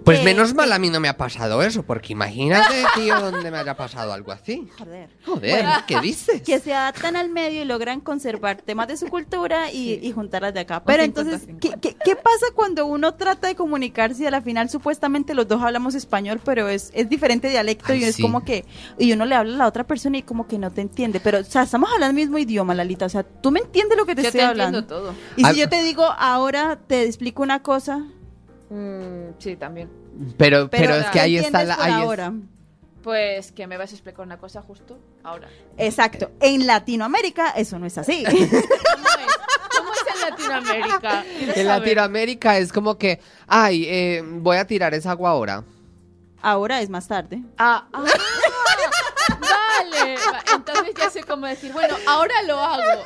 [0.06, 3.50] Pues que- menos mal a mí no me ha pasado eso, porque imagínate, tío, donde
[3.52, 4.70] me haya pasado algo así.
[4.78, 5.10] Joder.
[5.26, 5.72] Joder, Bueno.
[5.88, 6.42] ¿qué dices?
[6.44, 10.54] que se adaptan al medio y logran conservar temas de su cultura y, y juntarlas
[10.54, 10.84] de acá.
[10.84, 11.06] Pero 50-50.
[11.06, 15.34] entonces, ¿qué, qué, qué pasa cuando uno trata de comunicarse y a la final supuestamente
[15.34, 18.22] los dos hablamos español, pero es, es diferente dialecto Ay, y es sí.
[18.22, 18.64] como que,
[19.00, 21.20] y uno le habla a la otra persona y como que no te entiende.
[21.20, 23.06] Pero, o sea, estamos hablando el mismo idioma, Lalita.
[23.06, 24.80] O sea, tú me entiendes lo que te Yo estoy te hablando.
[24.80, 25.16] entiendo todo.
[25.36, 28.06] Y si yo te digo, ahora te explico una cosa,
[28.70, 29.90] Mm, sí, también.
[30.38, 31.76] Pero, pero, pero, es que ¿qué ahí está la...
[31.80, 32.34] ahí es- ahora.
[33.04, 35.48] Pues que me vas a explicar una cosa justo ahora.
[35.78, 36.32] Exacto.
[36.40, 38.24] En Latinoamérica eso no es así.
[38.30, 38.66] ¿Cómo es?
[39.78, 41.24] ¿Cómo es en Latinoamérica?
[41.24, 41.66] En saber.
[41.68, 45.64] Latinoamérica es como que, ay, eh, voy a tirar esa agua ahora.
[46.42, 47.44] ahora es más tarde.
[47.60, 48.12] Ah, ah, vale.
[50.16, 53.04] Va, Entonces ya sé cómo decir, bueno, ahora lo hago.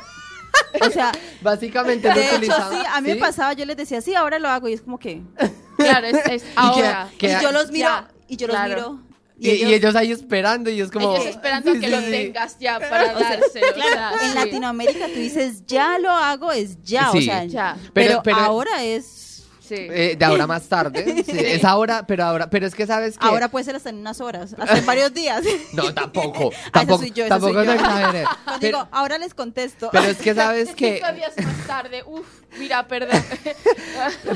[0.86, 1.12] O sea,
[1.42, 4.38] Básicamente no de hecho, utilizaba- sí, a mí me pasaba, yo les decía, sí, ahora
[4.38, 5.22] lo hago, y es como que...
[5.76, 7.08] Claro, es, es ahora.
[7.18, 8.74] Que- y yo los miro, Ya, y yo los claro.
[8.74, 9.02] miro.
[9.38, 9.96] Y, y ellos...
[9.96, 11.14] ahí esperando y es como...
[11.14, 12.10] Ellos esperando Sí, que sí, lo sí.
[12.10, 13.72] tengas ya para dárselo.
[13.74, 14.38] Claro, o sea, en sí.
[14.38, 17.22] Latinoamérica tú dices, ya lo hago, es ya, o Sí.
[17.24, 17.76] sea, Ya.
[17.94, 19.29] Pero, Pero- pero- ahora es...
[19.70, 19.86] Sí.
[19.88, 21.22] Eh, de ahora más tarde.
[21.30, 23.24] Sí, es ahora, pero ahora, pero es que sabes que...
[23.24, 25.44] Ahora puede ser hasta en unas horas, hasta en varios días.
[25.72, 26.50] No, tampoco.
[26.66, 27.82] Ah, tampoco soy yo, esa tampoco soy yo.
[27.84, 29.90] Pero, digo, ahora les contesto.
[29.92, 30.96] pero es que sabes que...
[30.96, 32.26] Cinco días más tarde, uf,
[32.58, 33.22] mira, perdón.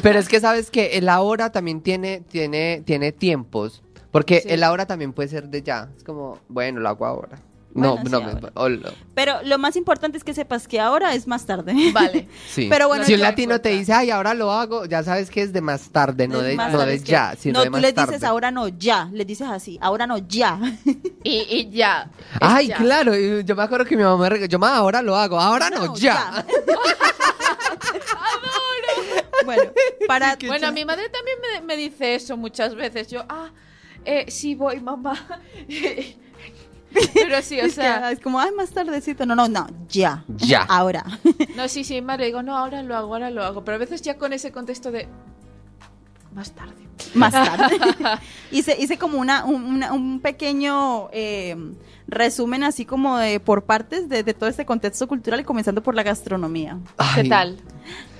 [0.02, 3.82] Pero es que sabes que el ahora también tiene, tiene, tiene tiempos.
[4.12, 4.48] Porque Sí.
[4.50, 5.90] el ahora también puede ser de ya.
[5.96, 7.40] Es como, bueno, lo hago ahora.
[7.74, 8.52] No, Bueno, no, sí, me- ahora.
[8.54, 11.74] ol- Pero lo más importante es que sepas que ahora es más tarde.
[11.92, 12.28] Vale.
[12.48, 12.68] sí.
[12.70, 15.52] Pero bueno, si un latino te dice, ay, ahora lo hago, ya sabes que es
[15.52, 17.82] de más tarde, no de, más no tarde, de ya, sino no, de tú más
[17.82, 18.12] les tarde.
[18.12, 19.08] dices ahora no, ya.
[19.12, 20.60] Les dices así, ahora no, ya.
[21.24, 22.10] Y, y ya.
[22.40, 22.76] Ay, ya.
[22.76, 25.68] claro, yo me acuerdo que mi mamá me regaló, yo "Ma, ahora lo hago, ahora
[25.70, 26.44] no, ya.
[29.44, 29.62] bueno,
[30.06, 30.36] para...
[30.46, 33.08] Bueno, mi madre también me, me dice eso muchas veces.
[33.08, 33.50] Yo, ah,
[34.04, 35.14] eh, sí voy, mamá.
[37.14, 39.26] Pero sí, o es, que, sea, es como, ay, más tardecito.
[39.26, 40.24] No, no, no, ya.
[40.28, 40.62] Ya.
[40.68, 41.04] Ahora.
[41.56, 43.64] no, sí, sí, madre, digo, no, ahora lo hago, ahora lo hago.
[43.64, 45.08] Pero a veces ya con ese contexto de
[46.32, 46.74] más tarde.
[47.14, 47.76] más tarde.
[48.50, 51.56] hice, hice como una, un, una- un pequeño eh,
[52.08, 55.94] resumen así como de por partes de, de todo este contexto cultural y comenzando por
[55.94, 56.78] la gastronomía.
[57.14, 57.58] ¿Qué tal?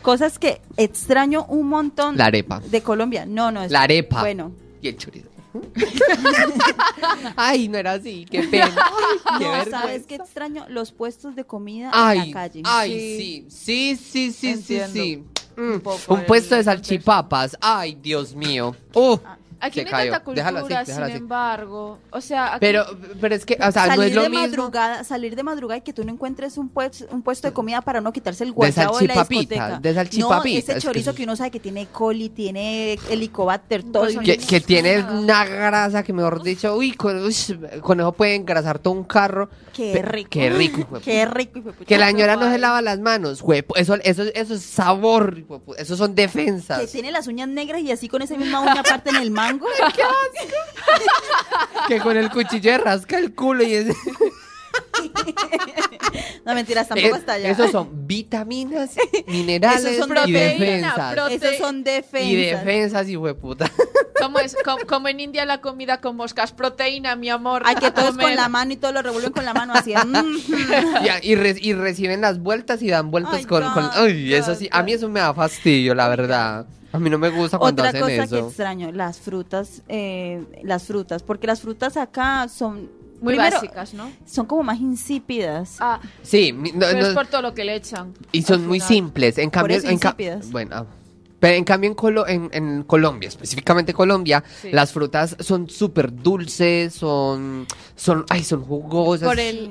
[0.02, 2.60] Cosas que extraño un montón La arepa.
[2.60, 3.24] de Colombia.
[3.26, 3.72] No, no es.
[3.72, 4.20] La arepa.
[4.20, 4.52] Bueno,
[4.82, 5.28] Y el chorizo.
[7.36, 8.74] Ay, no era así, qué pena.
[8.76, 9.70] Ay, qué no.
[9.70, 10.66] ¿sabes qué extraño?
[10.68, 12.62] Los puestos de comida en la calle.
[12.64, 15.24] ay, sí, sí, sí, sí, sí, sí.
[15.56, 17.56] Mm, Un poco un el puesto de salchipapas.
[17.60, 18.74] Ay, Dios mío.
[18.94, 19.16] Uh,
[19.60, 21.22] Aquí se no hay tanta cultura, Déjalo así, déjalo sin así.
[21.22, 21.98] embargo.
[22.10, 22.84] O sea, aquí- Pero,
[23.20, 24.46] pero es que, o sea, no salir es lo de mismo.
[24.46, 27.80] madrugada, salir de madrugada y que tú no encuentres un puesto, un puesto de comida
[27.80, 29.78] para no quitarse el guayabo de la discoteca.
[29.80, 33.82] de salchipapitas, No, es ese que chorizo que uno sabe que tiene coli, tiene helicobacter,
[33.84, 34.04] todo.
[34.04, 37.34] Pues Que, que tiene una grasa que, mejor dicho, uy, con, uy,
[37.80, 39.48] con eso puede engrasar todo un carro.
[39.72, 40.30] Qué rico.
[40.30, 41.60] Qué rico, Qué rico.
[41.86, 43.64] Que la señora no se lava las manos, güey.
[43.74, 45.36] Eso, eso, eso es sabor,
[45.78, 46.90] eso son Que defensas.
[46.92, 49.66] tiene las uñas negras y así con esa misma uña aparte en el mango.
[51.88, 53.86] Que con el cuchillo rasca el culo y es...
[56.44, 57.50] No, mentiras, tampoco hasta allá.
[57.50, 58.94] Esos son vitaminas,
[59.26, 61.12] minerales Esos son y proteína, defensas.
[61.14, 62.28] pro- Esos son defensas.
[62.30, 63.70] y defensas, hijo de puta.
[64.20, 64.56] ¿cómo es?
[64.64, 66.52] Com- Como, en India la comida con moscas.
[66.52, 67.62] Proteína, mi amor.
[67.64, 69.72] Ay, que a todo es con la mano y todo lo revuelven con la mano
[69.74, 69.94] así.
[69.94, 70.36] mm.
[71.22, 74.34] y, y re- y reciben las vueltas y dan vueltas Ay, con, God, con- Ay,
[74.34, 74.68] eso God, sí.
[74.70, 74.98] A mí God.
[74.98, 76.66] eso me da fastidio, la verdad.
[76.92, 78.48] A mí no me gusta cuando Otra hacen cosa que eso.
[78.48, 82.88] extraño, las frutas, eh, las frutas, porque las frutas acá son
[83.24, 84.10] Muy primero, básicas, ¿no?
[84.26, 85.76] son como más insípidas.
[85.80, 88.12] Ah, Sí, no- pero no- es por todo lo que le echan.
[88.32, 89.38] y son muy simples.
[89.38, 90.16] En cambio, eso en ca-
[90.50, 90.86] bueno,
[91.40, 94.70] pero en cambio en, Colo- en, en Colombia, específicamente Colombia, Sí.
[94.72, 97.66] las frutas son súper dulces, son,
[97.96, 99.28] son, ay, son jugosas.
[99.28, 99.70] Por el,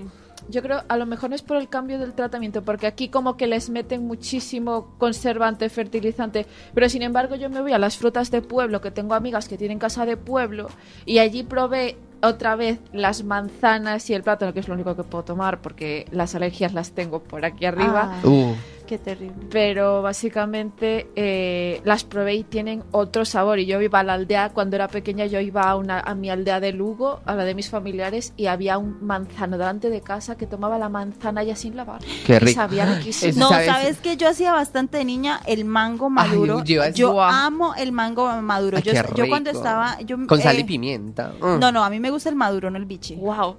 [0.49, 3.47] yo creo, a lo mejor es por el cambio del tratamiento, porque aquí como que
[3.47, 8.41] les meten muchísimo conservante, fertilizante, pero sin embargo yo me voy a las frutas de
[8.41, 10.69] pueblo, que tengo amigas que tienen casa de pueblo,
[11.05, 15.03] y allí probé otra vez las manzanas y el plátano, que es lo único que
[15.03, 18.19] puedo tomar, porque las alergias las tengo por aquí arriba.
[18.23, 18.53] Ah, Uh,
[18.93, 19.47] qué terrible.
[19.51, 23.59] Pero básicamente eh, las probé y tienen otro sabor.
[23.59, 26.29] Y yo iba a la aldea, cuando era pequeña, yo iba a, una, a mi
[26.29, 30.35] aldea de Lugo, a la de mis familiares, y había un manzano delante de casa
[30.37, 32.01] que tomaba la manzana ya sin lavar.
[32.25, 32.59] Qué Y rico.
[32.61, 33.39] sabía riquísimo.
[33.39, 36.63] No, sabes- ¿sabes que Yo hacía bastante de niña el mango maduro.
[36.63, 37.31] yo iba a decir- yo Guau.
[37.31, 38.77] amo el mango maduro.
[38.77, 39.99] Ay, yo, qué yo cuando estaba...
[40.01, 41.33] Yo, con sal eh, y pimienta.
[41.41, 41.59] Mm.
[41.59, 43.15] No, no, a mí me gusta el maduro, no el biche.
[43.15, 43.57] Wow.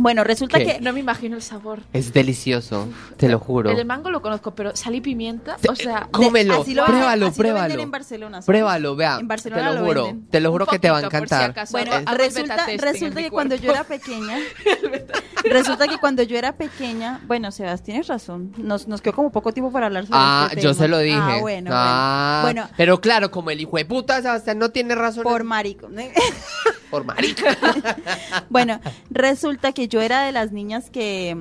[0.00, 0.64] Bueno, resulta ¿Qué?
[0.64, 0.80] que...
[0.80, 1.80] No me imagino el sabor.
[1.92, 2.86] Es delicioso,
[3.16, 3.70] te lo juro.
[3.70, 6.86] El del mango lo conozco, pero sal y pimienta, Te- o sea, Cómelo, así lo
[6.86, 7.82] pruébalo, lo pruébalo.
[7.82, 8.46] en Barcelona, ¿sabes?
[8.46, 9.18] Pruébalo, vea.
[9.18, 10.28] En Barcelona te lo, lo juro, venden.
[10.30, 11.50] te lo juro que te va a si encantar.
[11.50, 11.72] acaso.
[11.72, 14.38] Bueno, resulta, resulta que cuando yo era pequeña,
[15.44, 19.52] resulta que cuando yo era pequeña, bueno, Sebas, tienes razón, nos, nos quedó como poco
[19.52, 20.82] tiempo para hablar sobre Ah, este yo tema.
[20.84, 21.18] se lo dije.
[21.20, 22.62] Ah, bueno, Ah, bueno.
[22.62, 25.22] Bueno, Pero claro, como el hijo de puta Sebastián no tiene razón.
[25.24, 25.88] por marico.
[26.90, 27.56] por marica.
[28.48, 28.80] bueno,
[29.10, 31.36] resulta que yo era de las niñas que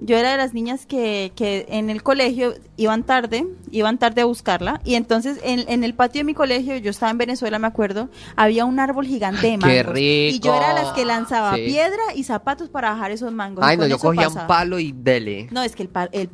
[0.00, 4.24] yo era de las niñas que, que en el colegio iban tarde, iban tarde a
[4.24, 7.66] buscarla, y entonces en, en el patio de mi colegio, yo estaba en Venezuela, me
[7.66, 9.68] acuerdo, había un árbol gigante de mangos.
[9.76, 10.36] qué rico.
[10.36, 11.62] Y yo era las que lanzaba Sí.
[11.66, 13.64] piedra y zapatos para bajar esos mangos.
[13.66, 15.48] Ay, no, yo cogía un palo y dele.
[15.50, 16.30] No, es que el, el,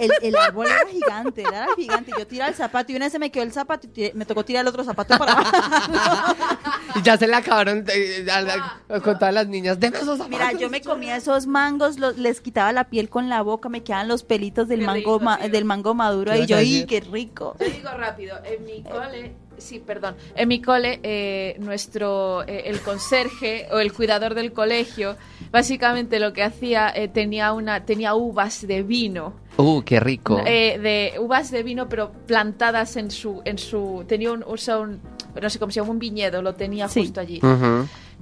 [0.00, 2.12] el, el- árbol era gigante, era gigante.
[2.18, 4.24] Yo tiraba el zapato y una vez se me quedó el zapato y tiré- me
[4.26, 6.34] tocó tirar el otro zapato para bajarlo.
[6.94, 8.24] Y ya se le acabaron eh,
[9.04, 9.78] con todas las niñas.
[9.78, 10.28] Deme esos zapatos.
[10.30, 13.82] Mira, yo me comía esos mangos, los- les quitaba la piel con la boca, me
[13.82, 16.86] quedaban los pelitos del Qué mango rico, ma- del mango maduro ¿Qué y yo, ¡y
[16.86, 17.54] qué rico!
[17.58, 22.80] Te digo rápido, en mi cole, sí, perdón, en mi cole, eh, nuestro, eh, el
[22.80, 25.16] conserje o el cuidador del colegio,
[25.52, 30.40] básicamente lo que hacía, eh, tenía una, tenía uvas de vino, Uh, qué rico.
[30.46, 34.78] eh, de uvas de vino, pero plantadas en su, en su, tenía un, o sea,
[34.78, 35.00] un-
[35.38, 37.00] no sé cómo se llama, un viñedo, lo tenía Sí.
[37.02, 37.40] justo allí.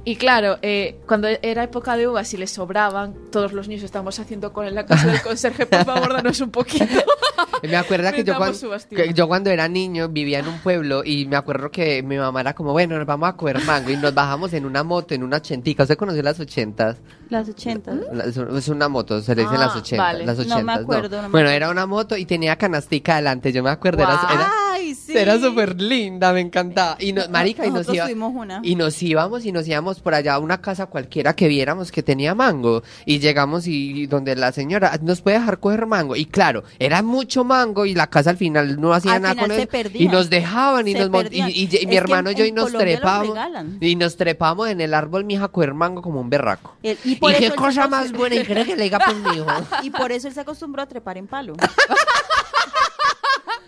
[0.06, 4.18] Y claro, eh, cuando era época de uvas y les sobraban, todos los niños estábamos
[4.18, 6.84] haciendo con en la casa del conserje, por favor, danos un poquito.
[7.62, 8.98] Me acuerdo que yo, Brindamos cuan- uvas, tío.
[8.98, 12.42] que yo cuando era niño vivía en un pueblo y me acuerdo que mi mamá
[12.42, 15.22] era como, bueno, nos vamos a coger mango y nos bajamos en una moto, en
[15.22, 15.84] una ochentica.
[15.84, 16.98] ¿Usted conoció las ochentas?
[17.30, 17.94] Las 80.
[18.12, 18.24] La-
[18.58, 20.06] Es una moto, se le dicen Ah, las ochentas.
[20.06, 20.26] vale.
[20.26, 21.50] Las No me ochentas, acuerdo, no me Bueno, acuerdo.
[21.50, 24.02] era una moto y tenía canastica adelante, yo me acuerdo.
[24.02, 24.34] era- Guau.
[24.34, 25.16] era, Ay, sí.
[25.16, 26.96] Era súper linda, me encantaba.
[27.00, 28.60] Y no, marica, y nos, iba- una.
[28.62, 32.34] y nos íbamos y nos íbamos por allá una casa cualquiera que viéramos que tenía
[32.34, 32.82] mango.
[33.04, 36.16] Y llegamos y, donde la señora nos puede dejar coger mango.
[36.16, 39.50] Y claro, era mucho mango y la casa al final no hacía Al nada con
[39.66, 40.02] perdían.
[40.02, 42.66] Y nos dejaban y Se nos y, y- y mi hermano y yo y nos
[42.72, 43.38] Colombia trepamos.
[43.80, 46.74] Y nos trepamos en el árbol, mija, coger mango como un berraco.
[46.82, 48.36] El- y por qué él cosa más buena.
[48.36, 49.46] Y quiere que le diga por mi hijo.
[49.82, 51.54] Y por eso él se acostumbró a trepar en palo.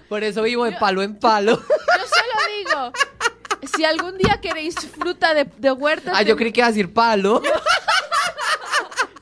[0.09, 1.53] Por eso vivo de palo en palo.
[1.57, 2.93] Yo solo digo,
[3.75, 6.13] si algún día queréis fruta de, de huerta...
[6.15, 7.43] Ah, yo creí que iba a decir palo.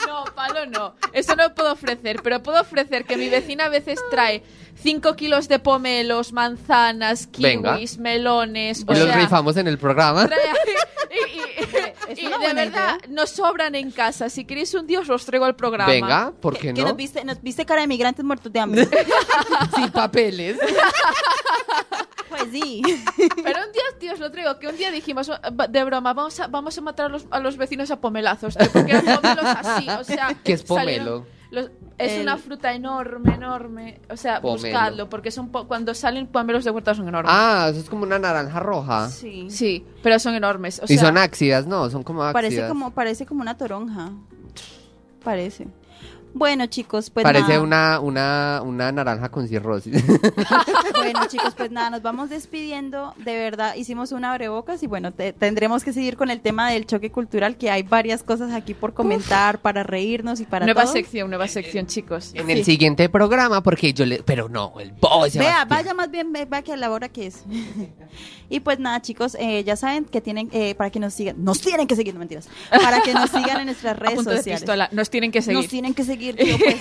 [0.07, 0.95] No, palo no.
[1.13, 4.43] Eso no puedo ofrecer, pero puedo ofrecer que mi vecina a veces trae
[4.83, 7.75] 5 kilos de pomelos, manzanas, Venga.
[7.75, 8.85] kiwis, melones.
[8.87, 10.29] O Y los sea, rifamos en el programa.
[10.29, 10.39] trae-
[11.11, 11.17] y,
[12.11, 13.09] y- Es y una de buena verdad, idea.
[13.15, 14.29] nos sobran en casa.
[14.29, 15.91] Si queréis un día os los traigo al programa.
[15.91, 16.89] Venga, ¿por qué que no?
[16.89, 18.89] nos viste, nos viste cara de migrantes muertos de hambre.
[19.75, 20.59] Sin papeles.
[22.29, 22.83] Pues sí.
[23.17, 26.39] Pero un día, tío, os lo traigo, que un día dijimos, "Va- de broma, vamos
[26.41, 29.45] a, vamos a matar a los, a los vecinos a pomelazos, tío, porque eran pomelos
[29.45, 30.35] así, o sea...
[30.45, 31.27] ¿Qué es pomelo?
[31.51, 34.61] los- es El- una fruta enorme, enorme, o sea, Pomelo.
[34.63, 37.33] buscadlo, porque son po- cuando salen pomelos de huerta son enormes.
[37.33, 39.09] Ah, eso es como una naranja roja.
[39.09, 39.47] Sí.
[39.51, 41.07] Sí, pero son enormes, o y sea...
[41.07, 41.89] son ácidas, ¿no?
[41.91, 42.33] Son como ácidas.
[42.43, 44.11] Parece como, parece como una toronja.
[45.23, 45.69] Parece.
[46.37, 47.61] Bueno, chicos, pues Parece nada.
[47.61, 50.03] una, una, una naranja con cirrosis.
[50.97, 53.15] Bueno, chicos, pues nada, nos vamos despidiendo.
[53.19, 56.87] De verdad, hicimos una abrebocas y bueno, te- tendremos que seguir con el tema del
[56.87, 60.93] choque cultural, que hay varias cosas aquí por comentar, para reírnos y para Nueva todo.
[60.93, 62.33] sección, nueva sección, chicos.
[62.35, 64.23] en el siguiente programa, porque yo le...
[64.23, 67.27] Pero no, el boy Vea, vaya más bien, ve- vea que a la hora que
[67.27, 67.45] es.
[68.51, 71.61] y pues nada, chicos, eh, ya saben que tienen, eh, para que nos sigan, nos
[71.61, 74.61] tienen que seguir, no mentiras, para que nos sigan en nuestras A redes sociales.
[74.61, 75.69] pistola, nos tienen que Nos seguir.
[75.71, 76.77] tienen que seguir, tío, pues.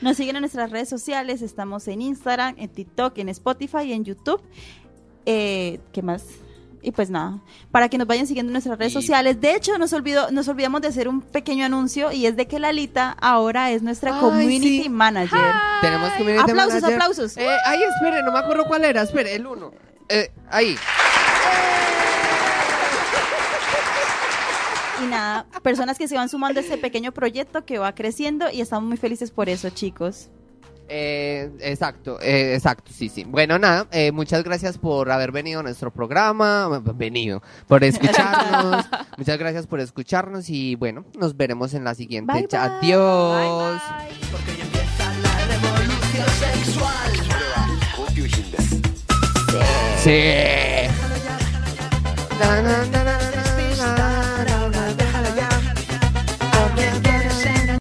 [0.00, 4.04] Nos siguen en nuestras redes sociales, estamos en Instagram, en TikTok, en Spotify y en
[4.04, 4.40] YouTube.
[5.26, 6.24] Eh, ¿Qué más?
[6.80, 7.40] Y pues nada,
[7.72, 9.40] para que nos vayan siguiendo en nuestras redes Y- sociales.
[9.40, 12.60] De hecho, nos olvidó, nos olvidamos de hacer un pequeño anuncio y es de que
[12.60, 14.88] Lalita ahora es nuestra Ay, community sí.
[14.88, 15.40] manager.
[15.80, 16.94] Tenemos community Aplausos, manager.
[16.94, 17.36] aplausos.
[17.36, 19.02] Eh, ay, espere, no me acuerdo cuál era.
[19.02, 19.72] Espere, el uno.
[20.08, 20.76] Eh, ahí.
[25.02, 28.60] Y nada, personas que se van sumando a este pequeño proyecto que va creciendo y
[28.60, 30.28] estamos muy felices por eso, chicos.
[30.88, 33.24] Eh, exacto, eh, exacto, sí, sí.
[33.24, 38.86] Bueno, nada, eh, muchas gracias por haber venido a nuestro programa, venido, por escucharnos.
[39.18, 42.32] muchas gracias por escucharnos y bueno, nos veremos en la siguiente.
[42.32, 42.58] Bye, bye.
[42.58, 43.82] Adiós.
[44.32, 47.08] Porque ya empieza la revolución sexual.
[50.02, 50.88] Sí.
[52.38, 53.37] Na, na, na, na,